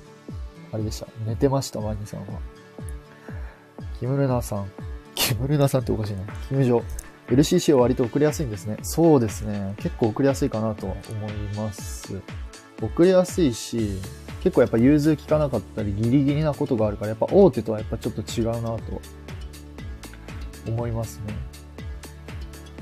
[0.71, 1.07] あれでした。
[1.25, 2.39] 寝てました、ワニさんは。
[3.99, 4.71] キムルナさん。
[5.15, 6.23] キムルナさんっておかしいな。
[6.47, 6.81] キムジョ。
[7.27, 8.77] LCC は割と送りやすいんですね。
[8.81, 9.75] そうですね。
[9.77, 12.19] 結構送りやすいかなとは思います。
[12.81, 13.99] 送りやすいし、
[14.43, 19.01] 結構やっぱ融通効かなかったりギリギリなことがあるから、やっぱ大手とはやっぱちょっと違うなと
[20.67, 21.33] 思いますね。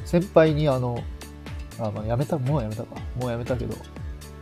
[0.06, 1.04] 先輩にあの、
[1.80, 2.96] あ、まあ、やめた、もうやめたか。
[3.20, 3.76] もうやめたけど、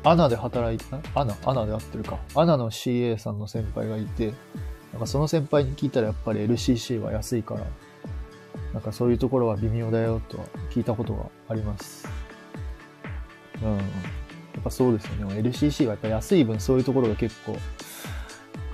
[0.04, 2.20] ANA で働いて、 ANA、ANA で合ってるか。
[2.36, 4.34] ANA の CA さんの先輩がいて、
[4.94, 7.66] なんかその先輩に聞いたらやっぱり LCC は安いから、
[8.74, 12.08] なんかそういうところは微妙だよとは聞いたことがあります。
[13.62, 14.17] うん。
[14.58, 15.36] やっぱそうですよね。
[15.40, 17.54] LCC はやっぱ安い分そういうところが結構、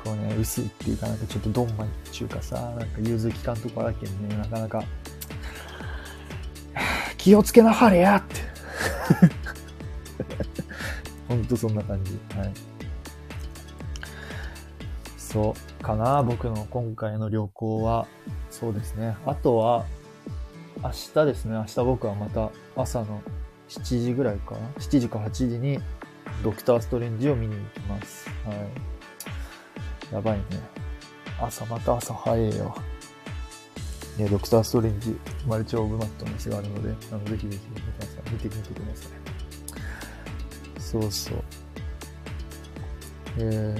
[0.02, 4.82] こうね、薄いっていうかなんかちょっとドンマイっていうかさ、なんか融通機関とかだけんね、なかなか、
[7.18, 8.36] 気をつけなはれやって。
[11.28, 12.18] ほんとそんな感じ。
[12.38, 12.54] はい。
[15.18, 18.08] そうかな、僕の今回の旅行は。
[18.50, 19.18] そうですね。
[19.26, 19.86] あとは、
[20.82, 21.56] 明日ですね。
[21.56, 23.22] 明日僕はまた朝の
[23.70, 25.80] 7時ぐらいかな？7時か8時に
[26.44, 28.30] ドクターストレンジを見に行きます。
[28.46, 30.14] はい。
[30.14, 30.44] やばいね。
[31.42, 32.76] 朝また朝早いよ。
[34.18, 40.80] ね、ドクターストレンジ、マルチオブマットの店があるので、あのぜひぜひ皆さん見てみてください。
[40.80, 41.44] そうそう。
[43.40, 43.78] えー、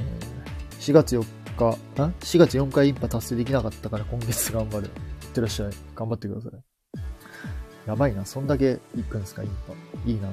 [0.80, 1.24] 4月4
[1.56, 4.88] 日、あ ?4 月4回インパ達成できなかったから今月頑張る。
[4.88, 4.92] いっ
[5.30, 5.72] てらっしゃい。
[5.96, 6.73] 頑張ってください。
[7.86, 8.26] やばいな。
[8.26, 9.74] そんだけ行くんですか、インパ。
[10.10, 10.30] いいな。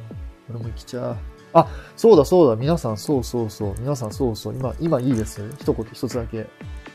[0.49, 1.17] 俺も行きちゃう。
[1.53, 2.57] あ、そうだそうだ。
[2.57, 3.75] 皆さん、そうそうそう。
[3.81, 4.55] 皆さん、そうそう。
[4.55, 5.43] 今、今いいです。
[5.59, 6.47] 一言一つだけ。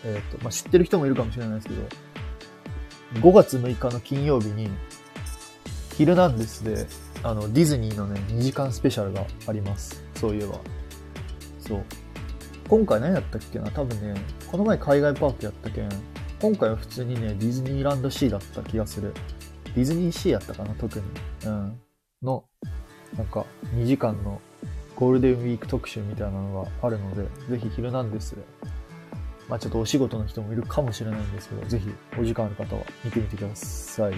[0.06, 4.70] えっ、と、まあ、知ってる人もいるかもしれないですけど、5月6日の金曜日に、
[5.96, 6.88] ヒルナンデスで、
[7.24, 10.04] あの、ディズニーのね、2時間スペシャルがあります。
[10.16, 10.60] そういえば。
[11.60, 11.84] そう。
[12.68, 13.70] 今回何やったっけな？
[13.72, 15.90] 多分ね、この前海外パークやったけん、
[16.42, 19.14] 今回は普通にね、ディズニーランドシーだった気がする。
[19.76, 21.06] ディズニーシーやったかな特に。
[21.46, 21.80] うん。
[22.24, 22.46] の、
[23.18, 24.42] なんか、2時間の
[24.96, 28.42] ゴールデンウィーク特集みたいなのがあるので、ぜひヒルナンデスで、
[29.50, 34.14] まあちょっとお仕事の人もいるかもしれないんですけど、ぜひお時間ある方は見てみてください。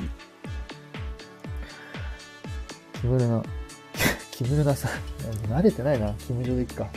[3.01, 3.43] キムルナ、
[4.31, 4.91] キムルナさん、
[5.51, 6.13] 慣れてないな。
[6.13, 6.87] キムジョでいっか。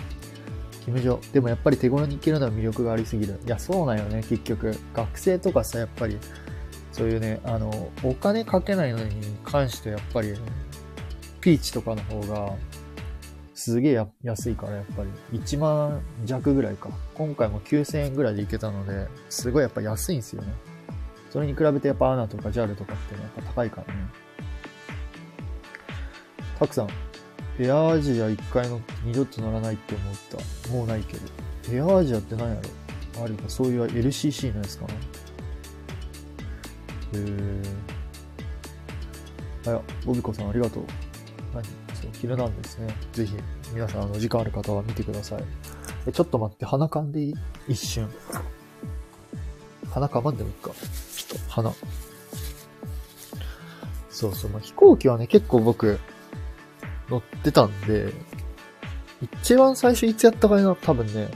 [0.85, 1.33] キムジョ。
[1.33, 3.41] でもやっぱり手頃に行けるのは魅力がありすぎる。
[3.45, 4.77] いや、そうなんよね、結局。
[4.95, 6.19] 学生とかさ、やっぱり、
[6.93, 10.35] そういうね、あの、お金かけないのに関してやっぱり、
[11.41, 12.55] ピーチとかの方が、
[13.55, 15.39] すげえ安いから、やっぱり。
[15.39, 16.89] 1万弱ぐらいか。
[17.15, 20.53] 今回も9000円ぐらいで行けたので、すごいやっぱ安いんですよね。
[21.31, 24.01] それに比べてやっぱアナとか JAL とかってね、やっぱ高いからね。
[26.59, 26.89] たくさん、
[27.59, 30.15] エアアジア1回乗って二度と乗らないって思っ
[30.67, 30.71] た。
[30.71, 31.23] もうないけど。
[31.73, 32.57] エアアジアって何や
[33.17, 33.25] ろ？
[33.25, 34.95] あるか、そういう LCC のやつかな。
[37.15, 37.19] へ
[39.65, 39.69] え。
[39.69, 40.85] あや、ボビコさんありがとう。
[41.55, 41.71] 何そ
[42.07, 42.95] う、昼なんですね。
[43.13, 43.35] ぜひ、
[43.73, 45.45] 皆さん、あの、時間ある方は見てください。
[46.07, 47.35] え、ちょっと待って、鼻かんでいい？
[47.69, 48.09] 一瞬。
[49.91, 50.71] 鼻かまんでもいいか。
[50.71, 51.73] ちょっと、鼻。
[54.11, 55.99] そうそう、まあ、飛行機はね、結構僕、
[57.09, 58.13] 乗ってたんで、
[59.21, 61.29] 一番最初いつやったかな多分ね、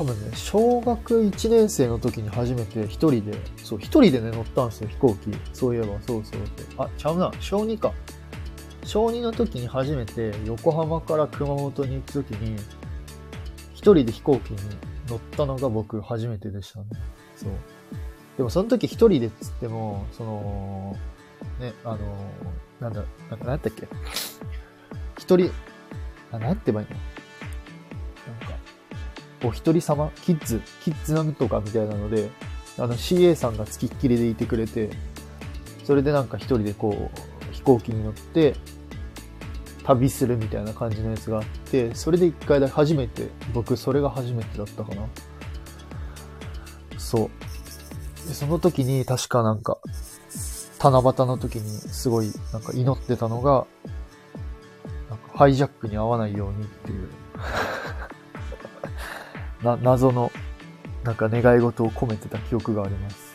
[0.00, 5.30] 多分ね、小学1年生の時に初めて一人で、そう、一人でね、乗ったんですよ、飛行機。
[5.52, 6.40] そういえば、そうそう
[6.78, 6.86] そう。
[6.86, 7.92] あ、ちゃうな、小2か。
[8.82, 12.56] 小2の時に初めて横浜から熊本に行く時に、
[13.74, 14.56] 一人で飛行機に
[15.06, 16.86] 乗ったのが僕初めてでしたね。
[17.36, 17.50] そう。
[18.38, 20.96] でもその時一人でっつっても、その、
[21.58, 21.98] ね、あの、
[22.80, 23.86] なんだ、なんか、なんやったっけ？
[25.18, 25.50] 一人、
[26.32, 26.96] あ、なんて言えばいいの、
[29.42, 32.30] お一人様キッズ、キッズなんとかみたいなので、
[32.78, 34.90] あの CA さんが付きっきりでいてくれて、
[35.84, 38.54] それでなんか一人でこう、飛行機に乗って、
[39.84, 45.06] 旅するみたいな感じのやつがあって、それで一回だけ初めて、僕それが初めてだったかな。
[46.98, 48.28] そう。
[48.28, 49.78] で、その時に確かなんか、
[50.78, 53.66] 七夕の時にすごいなんか祈ってたのが、
[55.08, 57.08] なんかハイジャックに合わないようにっていう、
[59.62, 60.30] な、謎の、
[61.04, 63.30] なんか願い事を込めてた記憶があります。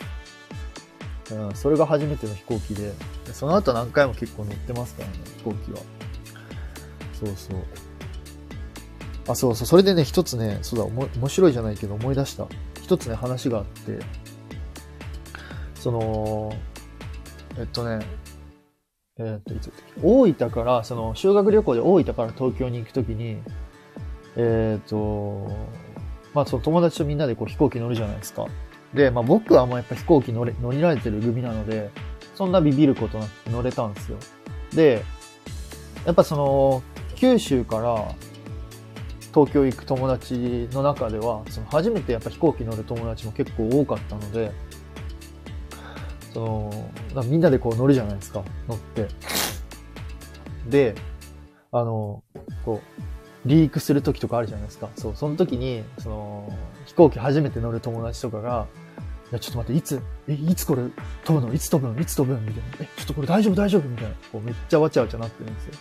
[1.32, 2.92] うん、それが初めての飛行機で、
[3.32, 5.78] その後何回も結構乗ってますからね、飛行機は。
[7.12, 7.60] そうそう。
[9.28, 9.66] あ、そうそう。
[9.66, 12.46] それでね、一つね、そうだ、面白いじゃないけど思い出した。
[12.80, 13.98] 一つね、話があって、
[15.74, 16.52] その、
[17.58, 18.06] えっとね、
[19.18, 23.38] えっと、いつ大分から、その、修学旅行で大分から東京に行くときに、
[24.36, 25.50] えっと、
[26.36, 28.46] まあ、その友達とみんなでこう飛行機乗るじゃないですか。
[28.92, 31.90] で、まあ僕はもうやっぱ飛行機乗れ、乗りられてる組なので、
[32.34, 34.18] そんなビビることなく乗れたんですよ。
[34.74, 35.02] で、
[36.04, 36.82] やっぱその、
[37.14, 38.14] 九州から
[39.32, 44.52] 東京行く友達の中では、その初めてやっぱ飛行機乗る友達も結構多かったので、
[46.34, 46.40] そ
[47.14, 49.08] の、みんなでこう乗るじゃないですか、乗って。
[50.68, 50.94] で、
[51.72, 52.22] あの、
[52.62, 53.15] こう、
[53.46, 54.90] リークする時とかあるじゃないですか。
[54.96, 56.52] そう、その時に、その、
[56.84, 58.66] 飛行機初めて乗る友達とかが、
[59.30, 60.82] いや、ちょっと待って、いつ、え、いつこれ
[61.24, 61.52] 飛ぶの？
[61.52, 62.00] いつ飛ぶの？
[62.00, 62.40] いつ飛ぶの？
[62.40, 62.76] みたいな。
[62.80, 63.54] え、ちょっとこれ大丈夫？
[63.54, 63.88] 大丈夫？
[63.88, 64.14] みたいな。
[64.30, 65.72] こうめっちゃわちゃわちゃなってるんですよ。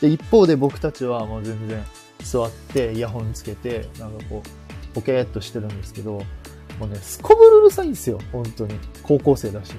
[0.00, 1.84] で、一方で僕たちはもう全然
[2.20, 6.22] 座ってイヤホンつけて、なんかこう、ポケーっとしてるんですけど、
[6.78, 8.20] もうね、すこぶるうるさいんですよ。
[8.32, 8.78] 本当に。
[9.02, 9.74] 高校生だし。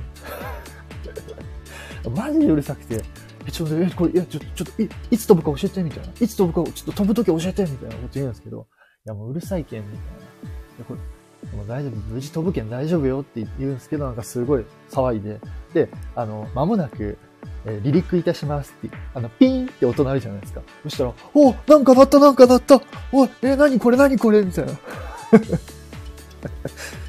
[2.16, 3.04] マジでうるさくて、
[3.48, 6.14] え、ちょっと、え、これ、いや、ちょ、ちょっと、いいつ飛ぶか教えて、みたいな。
[6.20, 8.68] いつ飛ぶか、ちょっと飛ぶとき教えて、みたいなこと言うんですけど、
[9.06, 10.02] いや、もううるさいけん、みたいな。
[10.02, 10.06] い
[10.80, 11.00] や、これ、
[11.58, 15.40] もう大丈夫、無事飛ぶけん大丈夫よって言うんですけど、なんかすごい騒いで、
[15.74, 17.18] で、あの、間もなく、
[17.66, 20.62] え離陸いたしますって、あの、ピーンって音鳴るじゃないですか。
[20.84, 24.72] そしたら、おなんか鳴ったなんか鳴ったおい、 え、何これ何これみたいな。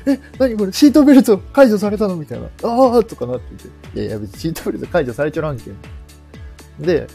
[0.07, 2.17] え、何これシートベルト解除されたの？
[2.17, 2.47] みたいな。
[2.65, 3.69] ああとかなってて。
[3.95, 5.77] いやいや、別にシートベルト解除されちゃらんけん。
[6.81, 7.07] で、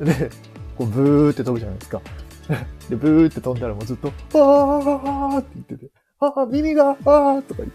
[0.00, 0.30] で、
[0.76, 2.00] こうブーって飛ぶじゃないですか。
[2.90, 7.70] で、ブーって飛んだらもうずっと、あーって言ってて、あー、耳が、あーとか言っ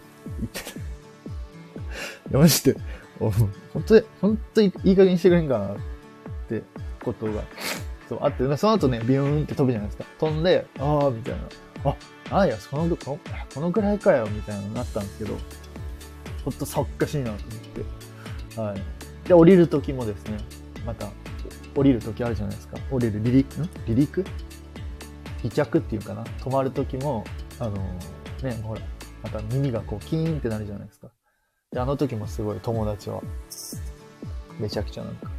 [0.52, 0.88] てて。
[2.30, 2.76] や、マジで、
[3.18, 3.32] 本
[3.86, 5.76] 当に、本当にいい加減にしてくれんかなっ
[6.48, 6.62] て
[7.02, 7.42] ことが、
[8.08, 10.04] そう、あって、その後ね、ビューンって飛ぶじゃないですか。
[10.18, 11.40] 飛んで、あーみたいな。
[12.30, 13.18] あ、あいや、この、この
[13.54, 15.36] このぐらいかよ、みたいなのになったんですけど、
[16.44, 17.36] ほんとさっかしいなと思っ
[18.54, 18.60] て。
[18.60, 18.82] はい。
[19.28, 20.38] で、降りる時もですね、
[20.84, 21.08] また、
[21.76, 22.78] 降りる時あるじゃないですか。
[22.90, 24.24] 降りる離陸、離陸？
[25.42, 26.24] 離着っていうかな？
[26.24, 27.24] 止まる時も、
[27.60, 27.76] あの
[28.42, 28.80] ね、ほら、
[29.22, 31.08] また耳がこうキーンってなるじゃないですか。
[31.70, 33.22] で、あの時もすごい友達は、
[34.58, 35.30] めちゃくちゃなんか、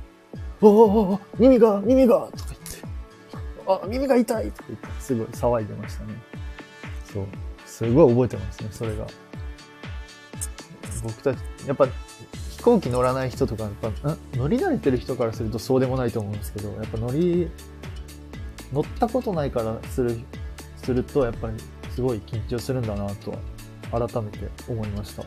[0.61, 2.87] おーおーお耳が耳がとか言って、
[3.67, 6.13] あ、耳が痛いとか言って、すごい騒いでましたね。
[7.11, 7.25] そう。
[7.65, 9.07] すごい覚えてますね、それが。
[11.03, 11.87] 僕たち、やっぱ
[12.59, 17.49] 飛行機乗らない人とか、やっぱ、乗り慣れてる人からするとそうでもないと思うんですけど、やっぱ乗り、
[18.73, 20.19] 乗ったことないからする、
[20.75, 21.53] すると、やっぱり
[21.95, 23.31] すごい緊張するんだなと、
[23.89, 25.23] 改めて思いました。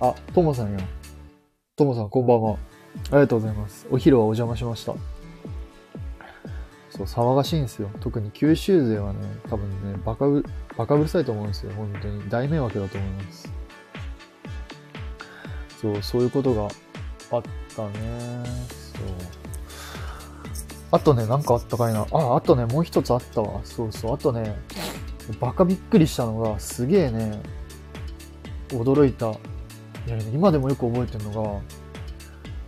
[0.00, 0.80] あ、ともさんや。
[1.76, 2.54] ともさん、こんばんは。
[2.54, 2.56] あ
[3.12, 3.86] りがとうございます。
[3.92, 4.94] お昼はお邪魔しました。
[6.90, 7.90] そう、騒がしいんですよ。
[8.00, 10.42] 特に九州勢はね、多分ね、バカう、
[10.76, 11.70] バカうるさいと思うんですよ。
[11.76, 12.28] 本当に。
[12.28, 13.63] 大迷惑だと思います。
[15.84, 16.62] そう、そういうことが
[17.30, 17.42] あっ
[17.76, 17.92] たね。
[18.96, 19.06] そう。
[20.90, 22.06] あとね、なんかあったかいな。
[22.10, 23.60] あ、あとね、もう一つあったわ。
[23.64, 24.14] そうそう。
[24.14, 24.56] あとね、
[25.40, 27.42] バカびっくりしたのが、すげえね、
[28.70, 29.30] 驚いた。
[29.30, 31.60] いや、今でもよく覚えてるの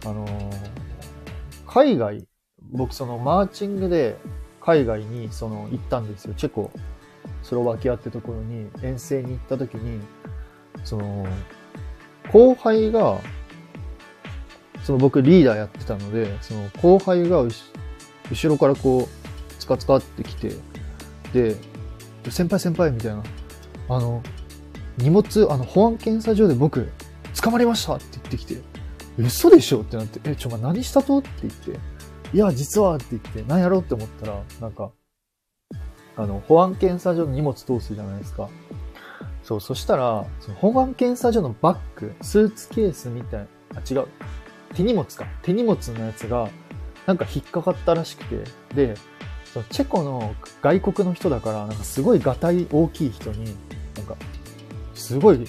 [0.04, 0.86] が、あのー
[1.66, 2.26] 海外、
[2.72, 4.16] 僕そのマーチングで
[4.62, 6.34] 海外にその行ったんですよ。
[6.34, 6.70] チェコ、
[7.42, 10.00] スロバキアってところに遠征に行った時に、
[10.84, 11.26] その、
[12.32, 13.20] 後輩が、
[14.82, 20.52] その僕リーダーやってたので、その後輩が後ろからこう、つかつかってきて、
[21.32, 21.56] で、
[22.30, 23.22] 先輩先輩みたいな、
[23.88, 24.22] あの、
[24.98, 26.88] 荷物、あの、保安検査場で僕、
[27.40, 28.56] 捕まりましたって言ってきて、
[29.18, 31.78] 嘘でしょってなって、え、ちょ、ま何したとって言って、
[32.32, 34.90] いや、実はって言って、何やろうって思ったら、なんか、
[36.16, 38.48] あの、保安検査所の荷物通すじゃないですか。
[39.46, 44.08] そう、そしたら、その保安検査所のバッグ、スーツケースみたいあ、違う。
[44.74, 45.24] 手荷物か。
[45.42, 46.50] 手荷物のやつが、
[47.06, 48.42] なんか引っかかったらしくて、
[48.74, 48.96] で、
[49.52, 53.44] そのチェコの外国の人だから、なんかすごいガタイ大きい人に、
[53.94, 54.16] なんか、
[54.94, 55.46] すごい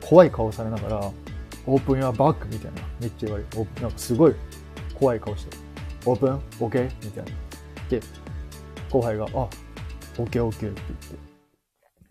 [0.00, 1.10] 怖い顔されながら、
[1.66, 4.34] オープンやバッグみたいな、めっちゃ言われて、オープンなんかすごい
[4.94, 5.56] 怖い顔して、
[6.06, 6.40] オープン？
[6.60, 7.30] オッケーみたいな。
[7.90, 8.00] で、
[8.90, 9.48] 後輩が、あ、オ
[10.18, 11.21] ッケーオッケーって言って、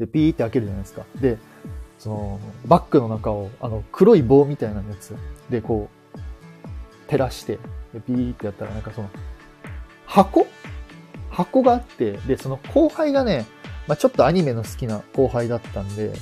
[0.01, 1.05] で、ピーって開けるじゃないですか。
[1.21, 1.37] で、
[1.99, 5.15] その、バッグの中を、あの、黒い棒みたいなやつ
[5.47, 6.19] で、こう、
[7.07, 7.59] 照らして、
[7.93, 9.09] で、ピーってやったら、なんかその、
[10.07, 10.47] 箱？
[11.29, 13.45] 箱があって、で、その後輩がね、
[13.87, 16.13] まあちょっとアニメの好きな後輩だったんで、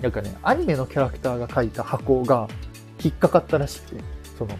[0.00, 2.46] なんかね、アニメのキャラクターが書いた箱が
[3.02, 4.04] 引っかかったらしくて、
[4.38, 4.56] その、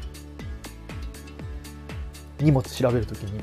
[2.41, 3.41] 荷物調べるときに。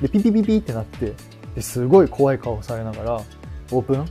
[0.00, 1.14] で、ピピピピってなって、
[1.56, 3.22] で、すごい怖い顔されながら、
[3.72, 4.04] オープン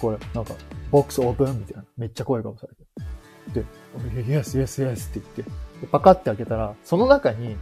[0.00, 0.54] これ、なんか、
[0.90, 1.84] ボックスオープンみたいな。
[1.96, 3.62] めっちゃ怖い顔されて。
[3.62, 3.64] で、
[4.28, 5.48] イエス、イエス、イエスって言っ
[5.80, 7.56] て、パカって開けたら、その中に、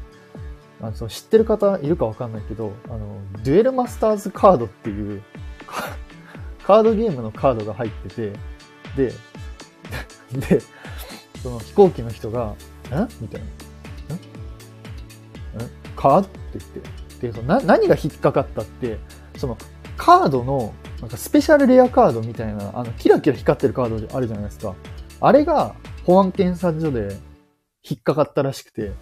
[0.81, 5.23] あのその知ってる方いるかわかんないけど、あの、デュエルマスターズカードっていう、
[6.67, 8.33] カードゲームのカードが入ってて、
[8.97, 9.13] で、
[10.49, 10.61] で、
[11.43, 12.55] その飛行機の人が、ん
[13.21, 13.41] みたい
[15.59, 15.65] な。
[15.65, 16.19] んんか？
[16.19, 16.71] って言っ
[17.21, 17.29] て。
[17.29, 18.99] で、そのな、何が引っかかったって、
[19.37, 19.57] その、
[19.97, 24.75] カードの、なんかスペシャルレアカードみたいな、あの、キラキラ光ってるカードあるじゃないですか。
[25.21, 27.17] あれが、保安検査所で
[27.83, 28.93] 引っかかったらしくて、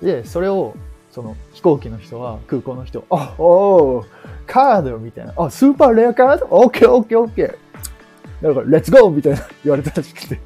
[0.00, 0.74] で、それを、
[1.10, 4.06] その、飛行機の人は、空港の人、あ、おー、
[4.46, 6.46] カードみたいな、あ、スーパーレアカード？
[6.50, 8.48] オッケーオッケーオッケー。
[8.48, 9.10] だから、レッツゴー！
[9.10, 10.40] みたいな言われたらしくて。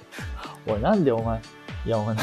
[0.66, 1.40] おい、なんでお前、
[1.86, 2.16] いや、お前、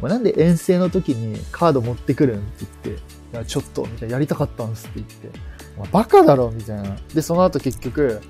[0.00, 2.40] お前なんで遠征の時にカード持ってくるん？
[2.40, 5.38] って言って、いや、ちょっと、みたいな、やりたかったんですって言って、
[5.76, 6.96] お前バカだろみたいな。
[7.14, 8.20] で、その後結局、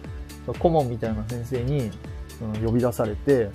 [0.58, 1.90] 顧問みたいな先生に、
[2.38, 3.50] その呼び出されて、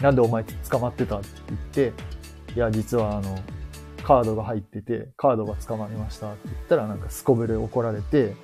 [0.00, 1.92] なんでお前捕まってたって言って、
[2.54, 3.38] いや、実はあの、
[4.02, 8.34] カードが入ってて、カードが捕まりましたって言ったら、なんかすこぶる怒られて、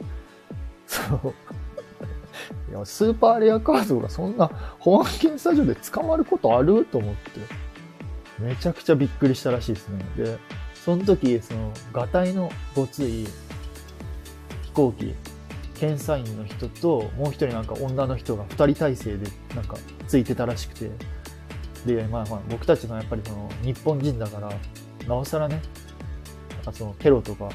[0.87, 1.35] そう。
[2.70, 6.85] いや、スーパーレアカードがそんな保安検査所で捕まることある？
[6.85, 7.31] と思って、
[8.38, 10.05] めちゃくちゃびっくりしたらしいですね。
[10.16, 10.38] で、
[10.74, 13.28] その時、その、ガタイのごつい
[14.72, 15.14] 行機、
[15.74, 20.90] 検査員の人と、もう一人なんか女の人が二人体制でなんかついてたらしくて、
[21.87, 24.52] で、まあまあ僕たちのやっぱりその日本人だから、
[25.06, 25.61] なおさらね、
[26.56, 27.48] なんかそのテロとか、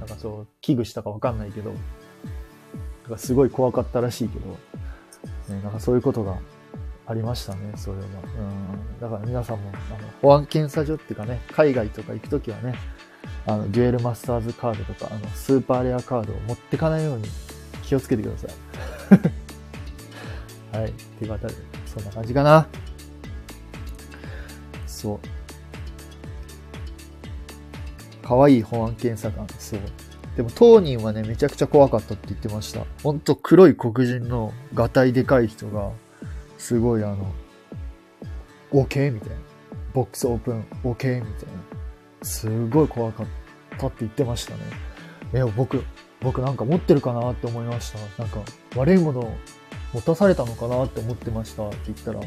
[0.00, 1.72] なんかそう、危惧したかわかんないけど、
[3.04, 4.48] なんかすごい怖かったらしいけど、
[5.54, 6.38] ね、なんかそういうことが
[7.06, 8.04] ありましたね、それは。
[8.04, 9.00] うん。
[9.00, 12.74] だから皆さんも、あの、保安検査所っていうかね、海外とか行くときはね、
[13.46, 17.28] あの、デュエルマスターズカードとか、あの、スーパーレアカードを持ってかないように
[17.82, 18.50] 気をつけてください。
[20.78, 20.90] はい。
[20.90, 21.54] っていう方で、
[21.86, 22.66] そんな感じかな。
[24.86, 25.18] そう。
[28.22, 29.80] 可愛い保安検査官、そう。
[30.36, 32.80] でも当人はね、めちゃくちゃ怖かったって言ってました。
[33.02, 35.90] ほんと黒い黒人のガタイでかい人が、
[36.58, 37.32] すごいあの、
[38.72, 39.12] OK?
[39.12, 39.36] みたいな。
[39.92, 40.88] ボックスオープン、OK?
[40.88, 41.73] みたいな。
[42.24, 43.26] すごい怖かっ
[43.78, 44.60] たって言ってましたね。
[45.34, 45.84] え、僕、
[46.20, 48.22] 僕なんか持ってるかなって思いました。
[48.22, 48.40] なんか
[48.76, 49.36] 悪いものを
[49.92, 52.20] 持たされたのかなって思ってましたって言ったら、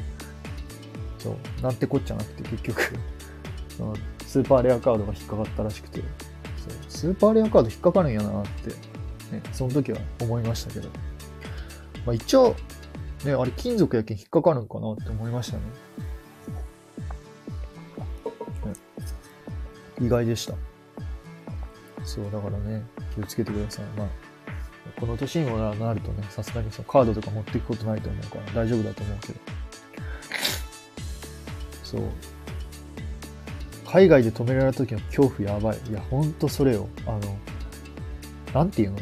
[1.18, 2.82] そう、なんてこっちゃなくて結局、
[4.26, 6.08] スーパーレアカードが引っかかったらしくて、そう
[6.88, 8.70] スーパーレアカード引っかかるんやなって、
[9.36, 10.90] ね、その時は思いましたけど。
[12.06, 12.56] まあ一応、
[13.26, 15.58] ね、あれ金属やけん引っかかるんかなって思いました。
[15.58, 15.64] ね
[20.00, 20.54] 意外でした。
[22.04, 23.86] そう、だからね、気をつけてください。
[23.98, 24.08] まあ、
[25.00, 29.40] この年にもなるとね、さすがにそのカードとか持っていくことないと思うから大丈夫だと思うけど。
[31.84, 32.02] そう。
[33.86, 35.80] 海外で止められた時の恐怖やばい。
[35.90, 36.88] いや、ほんとそれよ。
[37.06, 37.38] あの、
[38.54, 38.98] なんていうの？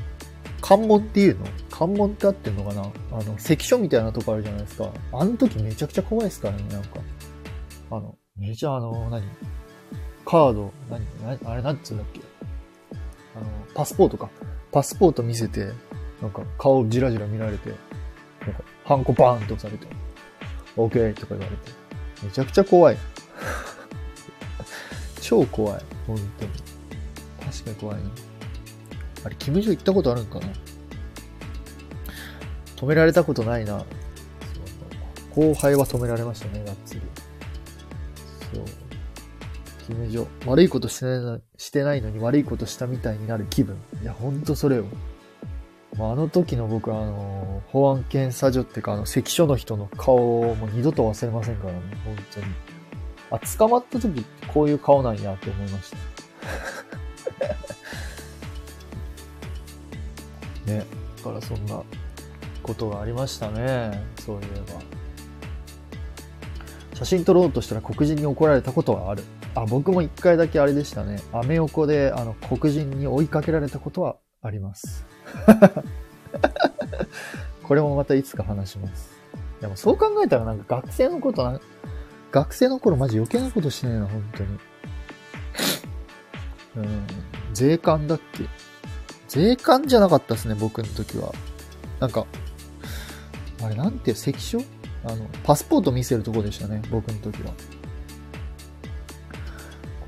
[0.62, 1.45] 関門っていうの？
[1.69, 2.81] 関門ってあってんのかな？
[3.12, 4.91] あの、関所みたいなとこあるじゃないですか。
[5.12, 6.99] あの時めちゃくちゃ怖いですからね、なんか。
[7.91, 9.23] あの、めちゃあの、何？
[10.25, 12.21] カード、何なあれなんつうんだっけ？
[13.35, 14.29] あの、パスポートか。
[14.71, 15.71] パスポート見せて、
[16.21, 17.69] なんか顔じらじら見られて、
[18.41, 19.88] なんか、ハンコバーンと押されて、
[20.75, 21.71] OK とか言われて。
[22.23, 22.97] めちゃくちゃ怖い。
[25.21, 25.83] 超怖い。
[26.07, 26.51] 本当に。
[27.51, 28.09] 確かに怖いな。
[29.25, 30.47] あれ、キム・ジョ行ったことあるんかな？
[32.75, 33.85] 止められたことないな。
[35.35, 37.01] 後輩は止められましたね、がっつり。
[38.53, 38.65] そう。
[39.86, 40.28] キム・ジョ。
[40.48, 43.78] 悪いことしてないのしてないのに悪いことしたみたいになる気分。
[44.02, 44.86] いや、ほんとそれよ。
[45.98, 52.46] まあ、あの時の僕は、あの、保安検査所っていうか、あの、関所の人の顔をもう二度と忘れませんからね、本当に。
[53.31, 55.98] あ、捕まった時ってこういう顔なんやって思いました。
[60.71, 60.86] ね。
[61.17, 61.81] だからそんな
[62.63, 64.04] ことがありましたね。
[64.19, 64.81] そういえば。
[66.96, 69.23] 写真撮ろうとしたら黒人に怒られたことはある。
[69.56, 71.21] あ、僕も一回だけあれでしたね。
[71.31, 75.06] アメ横であの黒人に追いかけられたことはあります。
[77.63, 79.10] これもまたいつか話します。
[79.62, 81.60] でもそう考えたらなんか学生のことな、
[82.31, 84.60] 学生の頃マジ余計なことしてないな、本当に。
[86.77, 87.08] うん。
[87.53, 88.43] 税関だっけ？
[89.29, 91.33] 税関じゃなかったですね、僕の時は。
[91.99, 92.25] なんか、
[93.63, 94.62] あれなんていう、関所？
[95.06, 97.53] あの、パスポート見せるとこでしたね、僕の時は。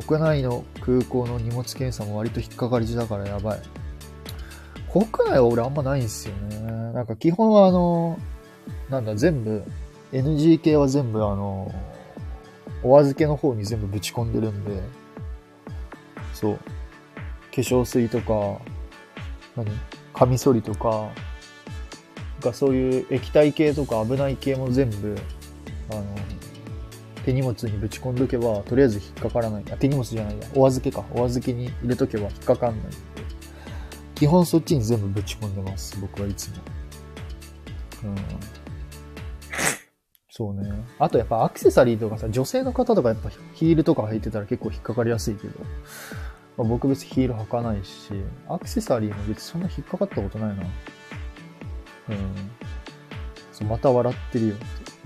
[0.07, 3.61] 国内の空港の荷物検査も割と引っかかりだからやばい。
[4.89, 6.59] 国内は俺あんまないんですよね。
[6.93, 8.17] なんか基本はあの、
[8.89, 9.63] なんだ、全部、
[10.13, 11.73] NG 系は全部あの、
[12.83, 14.81] お預けの方に全部ぶち込んでるんで、
[16.33, 16.55] そう。
[16.55, 16.61] 化
[17.51, 18.61] 粧水とか、
[19.57, 19.67] 何
[20.13, 21.09] カミソリとか、
[22.39, 25.17] がそういう液体系とか危ない系も全部、
[25.91, 26.03] あの、
[27.27, 29.63] 手荷物にぶち込んどけば、とりあえず引っかからない。
[29.69, 30.47] あ、手荷物じゃないや。
[30.55, 31.03] お預けか。
[31.13, 32.93] お預けに入れとけば引っかかんない。
[34.15, 35.99] 基本そっちに全部ぶち込んでます。
[35.99, 36.55] 僕はいつも。
[38.05, 38.15] うん。
[40.29, 40.71] そうね。
[40.99, 45.59] あとやっぱアクセサリーとかさ、女性の方とかやっぱヒールとか履いてたら結構引っかかりやすいけど、
[46.55, 48.13] まあ、僕別にヒール履かないし、
[48.47, 50.63] アクセサリーも別にそんな引っかかったことないな。
[52.07, 53.67] うん。
[53.67, 54.55] また笑ってるよ。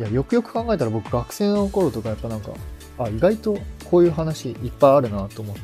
[0.02, 2.54] いや、よくよく考えたら僕学生の頃とかやっぱなんか、
[2.98, 5.62] あ、意外とこういう話いっぱいあるなと思って。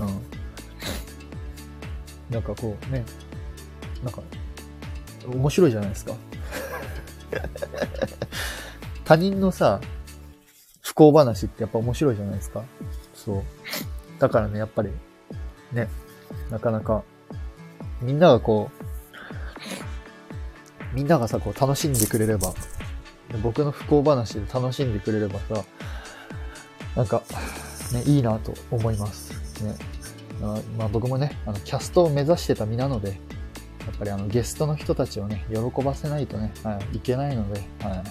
[0.00, 0.22] うん。
[2.30, 3.04] なんかこうね、
[4.04, 4.22] なんか、
[5.26, 6.14] 面白いじゃないですか。
[9.04, 9.80] 他人のさ、
[10.82, 12.62] 不幸話ってやっぱ面白いじゃないですか。
[13.12, 13.42] そう。
[14.20, 14.90] だからね、やっぱり、
[15.72, 15.88] ね、
[16.48, 17.02] なかなか、
[18.00, 18.77] みんながこう、
[20.98, 22.52] みんながさ、こう楽しんでくれれば、
[23.40, 25.64] 僕の不幸話で楽しんでくれればさ、
[26.96, 27.22] なんか、
[27.92, 29.62] ね、いいなと思います。
[29.62, 29.76] ね。
[30.42, 38.02] あまあ僕もね、あの、キャストを目指してた身なので、やっぱりあのゲストの人たちをね、喜ばせないとね、はい、いけないので、はい。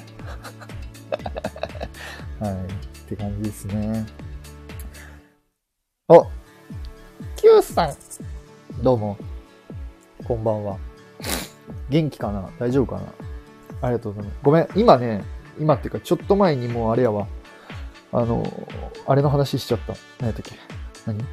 [2.40, 2.68] はい、っ
[3.10, 4.06] て感じですね。
[6.08, 6.26] お
[7.36, 7.94] !Q さん
[8.82, 9.18] どうも。
[10.26, 10.78] こんばんは。
[11.90, 12.50] 元気かな？
[12.60, 13.02] 大丈夫かな？
[13.82, 14.40] ありがとうございます。
[14.44, 15.24] ごめん、今ね、
[15.60, 17.28] 今っていうかちょっと前にもうあれやわ。
[18.12, 18.46] あの、
[19.06, 19.94] あれの話しちゃった。
[20.20, 20.56] 何やったっけ？
[21.06, 21.24] 何？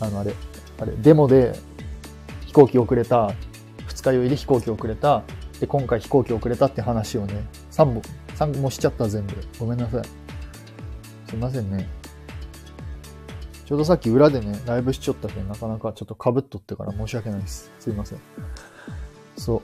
[0.00, 0.34] あの、あれ、
[0.80, 1.58] あれ、デモで
[2.46, 3.32] 飛行機遅れた、
[3.86, 5.22] 二日酔いで飛行機遅れた、
[5.58, 8.02] で、今回飛行機遅れたって話をね、3本、
[8.36, 9.34] 3本もしちゃった全部。
[9.58, 10.02] ごめんなさい。
[11.28, 11.88] すいませんね。
[13.64, 17.72] ちょうどさっき裏でね、ライブしちゃったけど、なかなかちょっと被っとってから申し訳ないです。
[17.80, 18.18] すいません。
[19.36, 19.58] そう。
[19.58, 19.62] っ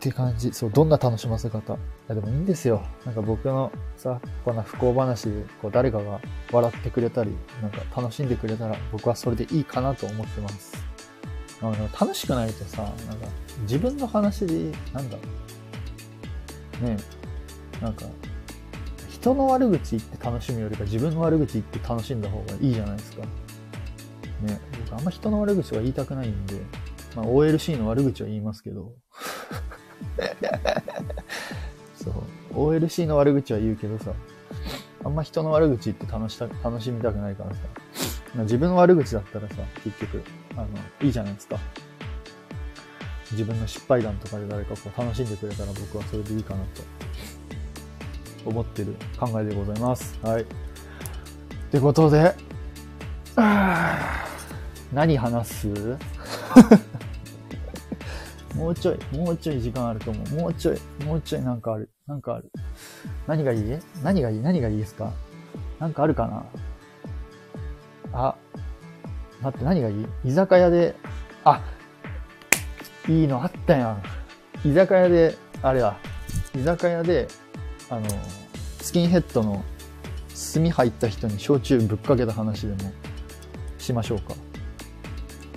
[0.00, 0.52] て感じ。
[0.52, 1.74] そう、どんな楽しませ方。
[1.74, 1.76] い
[2.08, 2.82] や、でもいいんですよ。
[3.06, 6.20] なんか僕のさ、こんな不幸話で、こう、誰かが
[6.50, 10.92] 笑ってくれたり、なんか楽しんでくれたら、僕はそれでいいかなと思ってます。
[11.60, 13.26] あの楽しくないとさ、なんか
[13.60, 15.22] 自分の話で、なんだろ
[16.82, 16.84] う。
[16.84, 16.96] ね
[17.80, 18.06] えなんか、
[19.08, 23.22] 人の悪口言って楽しむよりか自分の悪口言って楽しんだ方がいいじゃないですか。
[23.22, 26.56] ね、僕あんま人の悪口は言いたくないんで、
[27.16, 28.92] まあ OLC の悪口は言いますけど、
[31.96, 32.10] そ
[32.54, 34.12] う、OLC の悪口は言うけどさ、
[35.04, 37.60] あんま人の悪口って楽した楽しみたくないからさ、
[38.34, 40.22] まあ自分の悪口だったらさ、結局、
[40.56, 40.68] あの、
[41.00, 41.58] いいじゃないですか。
[43.32, 46.82] 自分の失敗談とかで誰かこう楽しんでくれたら僕はそれでいいかなと
[48.44, 50.18] 思ってる考えでございます。
[50.22, 50.42] はい。
[50.42, 50.46] っ
[51.70, 52.34] てことで、
[54.92, 55.96] 何話す？
[58.54, 60.28] もうちょい、もうちょい時間あると思う。
[60.40, 61.90] もうちょい、もうちょいなんかある。
[62.06, 62.50] なんかある。
[63.26, 63.78] 何がいい？
[64.02, 64.40] 何がいい？
[64.40, 65.12] 何がいいですか？
[65.78, 66.44] なんかあるかな？
[68.12, 68.34] あ、
[69.40, 70.06] 待って、何がいい？
[70.24, 70.94] 居酒屋で、
[71.44, 71.60] あ、
[73.08, 74.02] いいのあったやん。
[74.68, 75.96] 居酒屋で、あれだ、
[76.54, 77.28] 居酒屋で、
[77.88, 78.06] あの、
[78.80, 79.64] スキンヘッドの
[80.54, 82.92] 炭入った人に焼酎ぶっかけた話でも
[83.78, 84.34] しましょうか。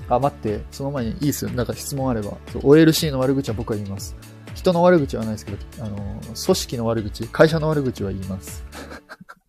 [0.09, 1.51] あ、待って、その前にいいっすよ。
[1.51, 2.31] なんか質問あれば。
[2.53, 4.15] OLC の悪口は僕は言います。
[4.53, 8.63] 人の悪口はないですけど、あの、組織の悪口、会社の悪口は言います。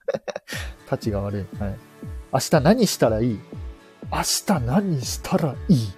[0.88, 1.62] たちが悪い。
[1.62, 1.76] はい。
[2.32, 3.40] 明日何したらいい？
[4.12, 5.92] 明日何したらいい？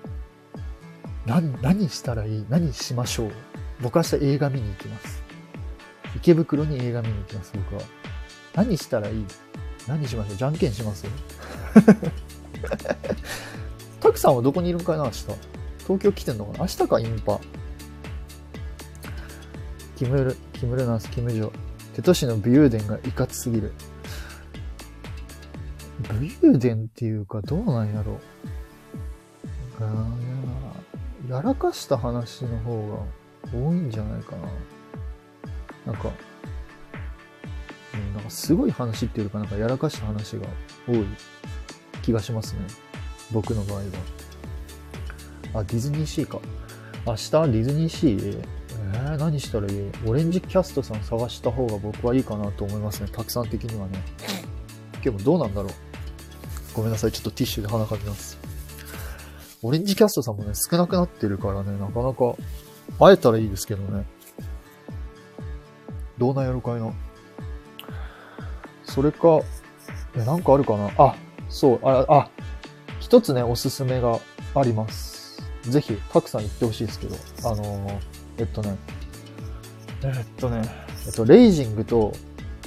[1.27, 2.45] 何、何したらいい？
[2.49, 3.33] 何しましょう？
[3.81, 5.23] 僕明日映画見に行きます。
[6.17, 7.83] 池袋に映画見に行きます、僕は。
[8.55, 9.25] 何したらいい？
[9.87, 10.37] 何しましょう？
[10.37, 11.07] じゃんけんします？
[14.01, 15.27] タクさんはどこにいるんかな、明日。
[15.79, 17.41] 東京来てんのかな明日か、インパ。
[19.97, 21.51] キムル、キムルナス、キムジョ。
[21.95, 23.73] テトシの武勇伝がいかつすぎる。
[26.09, 28.19] 武勇伝っていうかどうなんやろう。
[31.29, 33.07] やらかした話の方
[33.53, 34.49] が多いんじゃないかな。
[35.93, 36.11] なんか、
[38.15, 40.47] なんかすごい話っていうかなんかやらかした話が
[40.87, 41.05] 多い
[42.03, 42.61] 気がしますね。
[43.33, 43.83] 僕の場合は。
[45.55, 46.41] あ、ディズニーシーか。
[47.07, 48.43] 明日ディズニーシー？
[48.95, 49.91] えー、何したらいい？
[50.07, 53.09] オレンジキャストさん探した方が僕はいいかなと思いますね。
[53.13, 54.03] たくさん的にはね。
[54.95, 55.73] 今ケモンどうなんだろう？
[56.75, 58.39] ごめんなさい、ちょっとティッシュで鼻かみます。
[59.63, 62.37] オレンジキャストさんもね、少なくなってるからね、なかなか、
[62.99, 64.07] 会えたらいいですけどね。
[66.19, 66.93] どうなんやろかいな。
[68.85, 69.41] それか、
[70.17, 70.91] え、なんかあるかな？
[70.99, 71.17] あ、
[71.49, 72.31] そう、あ、あ、
[73.09, 74.21] 一つね、おすすめが
[74.55, 75.43] あります。
[75.63, 77.99] ぜひ、たくさん言ってほしいですけど、あのー、
[78.37, 78.77] えっとね、
[80.03, 80.61] えっとね、
[81.07, 82.13] えっと、レイジングと、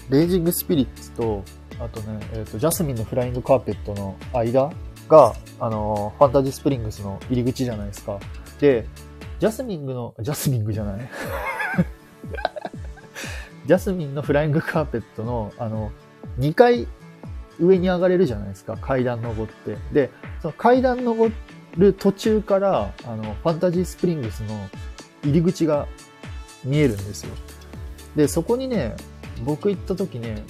[0.09, 1.43] レイジングスピリッツと、
[1.79, 4.71] あとね、えっと、ジャスミンのフライングカーペットの間
[5.07, 8.19] が、あのー、ファンタジースプリングスの入り口じゃないですか。
[8.59, 8.87] で、
[9.37, 11.09] ジャスミングの、ジャスミングじゃない
[13.67, 15.91] ジャスミンのフライングカーペットの、あの、
[16.39, 16.87] 2階
[17.61, 19.77] 上に上がれるじゃないですか、階段登って。
[19.93, 20.09] で、
[20.41, 21.31] その階段登
[21.77, 24.69] る途中から、あの、ファンタジースプリングスの
[25.23, 25.87] 入り口が
[26.65, 27.35] 見えるんですよ。
[28.15, 28.95] で、そこにね、
[29.45, 30.43] 僕行った時ね、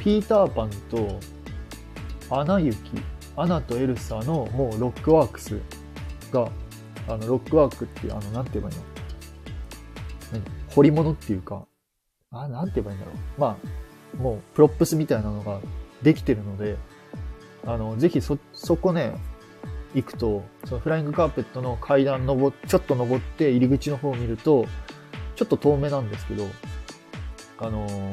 [0.00, 1.20] ピーターパンと、
[2.30, 2.78] アナ雪、
[3.36, 5.58] アナとエルサのもうロックワーク
[6.30, 6.50] が、
[7.08, 8.82] あの、ロックワークっていう、あの、なんて言えばいいの？
[10.32, 10.42] 何？
[10.74, 11.64] 彫り物っていうか、
[12.30, 13.40] あ、なんて言えばいいんだろう。
[13.40, 13.56] ま
[14.16, 15.60] あ、もう、プロップスみたいなのが
[16.04, 16.76] できてるので、
[17.66, 19.14] あの、ぜひそ、そこね、
[19.94, 24.66] 行くと、そのフライングカーペットの階段登ちょっと登って入り口の方を見ると、
[25.34, 26.46] ちょっと遠目なんですけど、
[27.58, 28.12] あのー、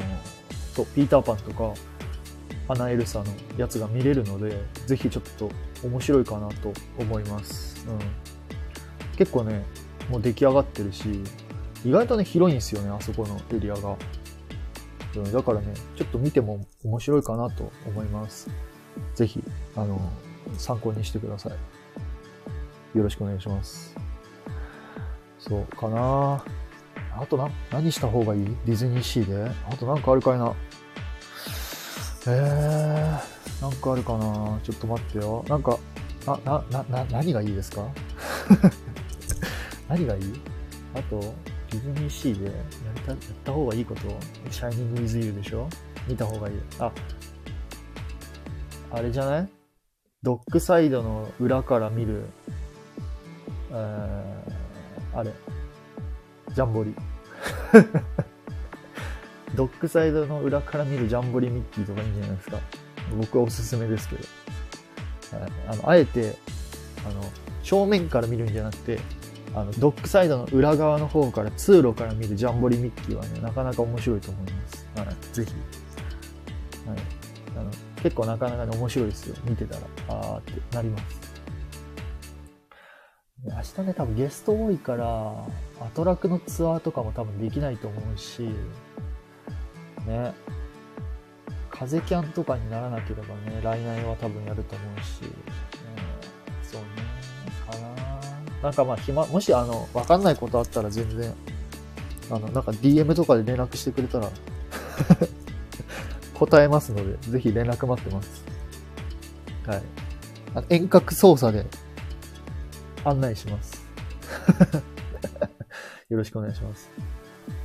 [0.73, 1.73] そう、ピーターパンとか、
[2.69, 3.25] アナエルサの
[3.57, 5.51] やつが見れるので、ぜひちょっと
[5.83, 7.85] 面白いかなと思います。
[7.87, 7.99] うん。
[9.17, 9.65] 結構ね、
[10.09, 11.21] もう出来上がってるし、
[11.83, 13.97] 意外とね、広いんですよね、あそこのエリアが。
[15.19, 18.49] うんだからね、ちょっと見ても面白いかなと思います。
[19.15, 19.43] ぜひ、
[19.75, 19.99] あの、
[20.57, 22.97] 参考にしてください。
[22.97, 23.95] よろしくお願いします。
[25.39, 26.43] そうかな
[27.17, 28.45] あとな、何した方がいい？
[28.65, 29.51] ディズニーシーで？
[29.69, 30.53] あとなんかあるかいな
[32.27, 35.43] えー、なんかあるかなちょっと待ってよ。
[35.47, 35.77] なんか、
[36.27, 37.85] あ、な、な、な、何がいいですか？
[39.89, 40.39] 何がいい？
[40.95, 41.33] あと、
[41.71, 42.53] ディズニーシーでやっ
[43.05, 44.01] たやった方がいいこと、
[44.51, 45.67] シャイニング・ウィズ・ユーでしょ？
[46.07, 46.55] 見た方がいい。
[46.79, 46.91] あ、
[48.91, 49.49] あれじゃない？
[50.23, 52.25] ドックサイドの裏から見る、
[53.71, 55.31] えー、あれ、
[56.53, 56.93] ジャンボリ。
[59.55, 62.57] ドックサイドの裏から見るジャンボリミッキーとかいいんじゃないですか。
[63.17, 64.23] 僕はおすすめですけど。
[65.39, 66.35] はい、あの、あえて、
[67.05, 67.23] あの、
[67.63, 68.99] 正面から見るんじゃなくて、
[69.53, 74.87] あの、ドックサイドの裏側の方から通路から見るジャンボリミッキーはね、なかなか面白いと思います。
[74.95, 75.51] はい、ぜひ。
[76.87, 76.99] はい。
[77.57, 77.71] あの、
[78.01, 79.35] 結構なかなかね、面白いですよ。
[79.43, 81.31] 見てたら、あーってなります。
[83.43, 85.33] 明日ね、多分ゲスト多いから、
[85.79, 88.43] アトラクのツアーとかも多分できないと思うし、
[90.05, 90.33] ね。
[91.69, 95.29] 風キャンとかにならなければね、来年は多分やると思うし、ね、
[96.61, 97.10] そうね、か
[98.61, 101.33] なんかまあ暇、もしあの、わかんないことあったら全然、
[102.29, 104.29] あの、なんか DM とかで連絡してくれたら
[106.35, 108.43] 答えますので、ぜひ連絡待ってます。
[109.65, 109.81] はい。
[110.53, 111.65] あの遠隔操作で
[113.03, 113.83] 案内します。
[116.09, 116.91] よろしくお願いします。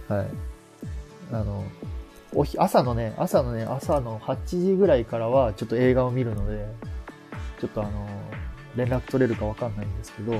[0.09, 0.27] はい。
[1.33, 1.65] あの、
[2.35, 6.67] おひ、朝のね、朝のね、朝の8時ぐらいからはちょっと映画を見るので、
[7.61, 8.07] ちょっとあの、
[8.77, 10.35] 連絡取れるかわかんないんですけど、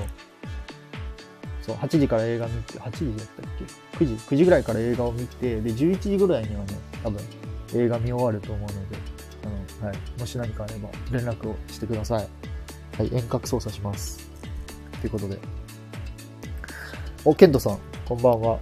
[1.67, 3.45] そう、8時から映画見て、8時だったっ
[3.99, 6.67] け ?9 時 ?9 時ぐらいから映画を見て、で、11時ぐらいにはね、
[7.03, 7.21] 多分
[7.75, 8.97] 映画見終わると思うので、
[9.43, 9.97] あの、はい。
[10.17, 12.27] もし何かあれば連絡をしてください。
[12.97, 14.29] はい、遠隔操作します。
[15.01, 15.37] ということで。
[17.25, 18.59] お、ケントさん、こんばんは。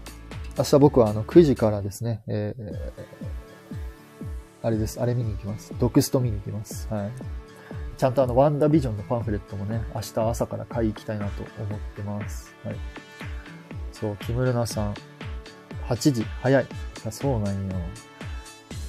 [0.58, 2.92] 明日僕はあの9時からですね、えー、
[4.64, 5.00] あれです。
[5.00, 5.76] あれ見に行きます。
[5.80, 6.88] ドクスト見に行きます。
[6.90, 7.12] はい。
[7.98, 12.54] ちゃんとあの、ワンダービジョンのパンフレットもね、明日朝から買い行きたいなと思ってます。
[12.64, 12.76] はい。
[13.92, 14.94] そう、キムルナさん、
[15.88, 16.66] 8時、早い。
[17.06, 17.76] あそうなんよ。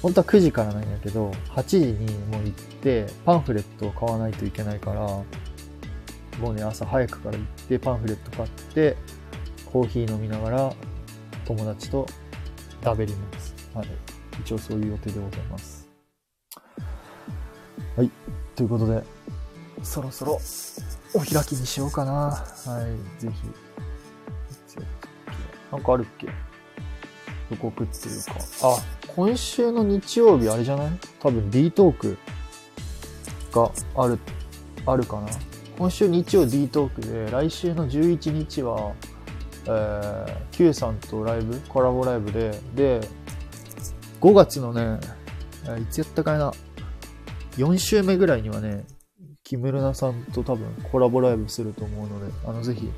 [0.01, 5.01] 本当は9時からなんやけど、8時にもう行って、パンフレットを買わないといけないから、
[6.39, 8.97] もうね、朝早くから行って、パンフレット買って、
[9.71, 10.73] コーヒー飲みながら、
[11.45, 12.05] 友達と
[12.83, 13.55] 食べります。
[13.73, 13.87] はい。
[14.41, 15.87] 一応そういう予定でございます。
[17.95, 18.11] はい。
[18.57, 19.03] ということで、
[19.83, 20.41] そろそろ
[21.13, 22.11] お開きにしようかな。
[22.11, 22.41] は
[23.19, 23.21] い。
[23.21, 23.47] ぜひ。
[25.71, 26.27] なんかあるっけ？
[27.51, 28.33] 予告っていうか。
[28.63, 28.77] あ、
[29.15, 30.91] 今週の日曜日あれじゃない？
[31.19, 32.17] 多分 D トーク
[33.51, 34.17] がある、
[34.87, 35.27] あるかな。
[35.77, 38.93] 今週日曜 D トークで、来週の11日は、
[39.65, 43.07] えー、Q さんとライブ、コラボライブで、で、
[44.19, 44.99] 5月のね、
[45.79, 46.51] いつやったかいな、
[47.57, 48.85] 4週目ぐらいにはね、
[49.43, 52.91] 木村さんと多分コラボライブすると思うので、あの、ぜひ、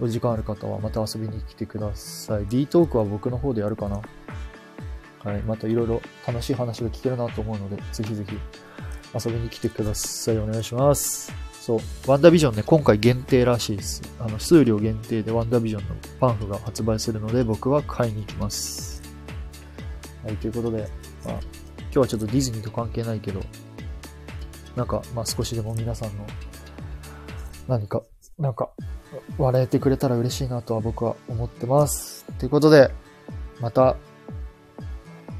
[0.00, 2.46] お時間ある方はまた遊びに来てください。
[2.46, 4.00] D トークは僕の方でやるかな。
[5.24, 5.42] はい。
[5.42, 8.36] またいろいろ楽しい話が聞けるなと思うので、ぜひぜひ
[9.14, 10.38] 遊びに来てください。
[10.38, 11.32] お願いします。
[11.60, 11.80] そう。
[12.06, 14.02] ワンダービジョンね、今回限定らしいです。
[14.20, 19.02] あの、数量限定でワンダービジョンのパンフが発売するので、僕は買いに行きます。
[20.24, 20.36] はい。
[20.36, 20.88] ということで、
[21.24, 21.40] まあ、
[21.90, 23.40] 今日はちょっとディズニーと関係ないけど、
[24.76, 26.26] なんか、まあ少しでも皆さんの
[27.66, 28.02] 何か、
[28.38, 28.70] なんか、
[29.36, 32.24] 笑えてくれたら嬉しいなとは僕は思ってます。
[32.38, 32.90] ということで、
[33.60, 33.96] また、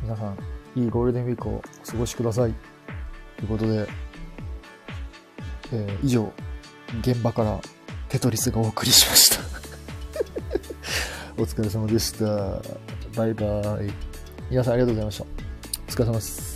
[0.02, 0.38] 皆さん、
[0.74, 2.54] いいゴールデンウィークをお過ごしください。
[3.36, 3.88] ということで、
[5.72, 6.32] えー以上、
[7.00, 7.60] 現場から
[8.08, 9.42] テトリスがお送りしました。
[11.40, 12.60] お疲れ様でした。
[13.16, 13.46] バイバ
[13.82, 13.92] イ。
[14.50, 15.47] 皆さんありがとうございました。
[15.98, 16.47] お疲れ様です。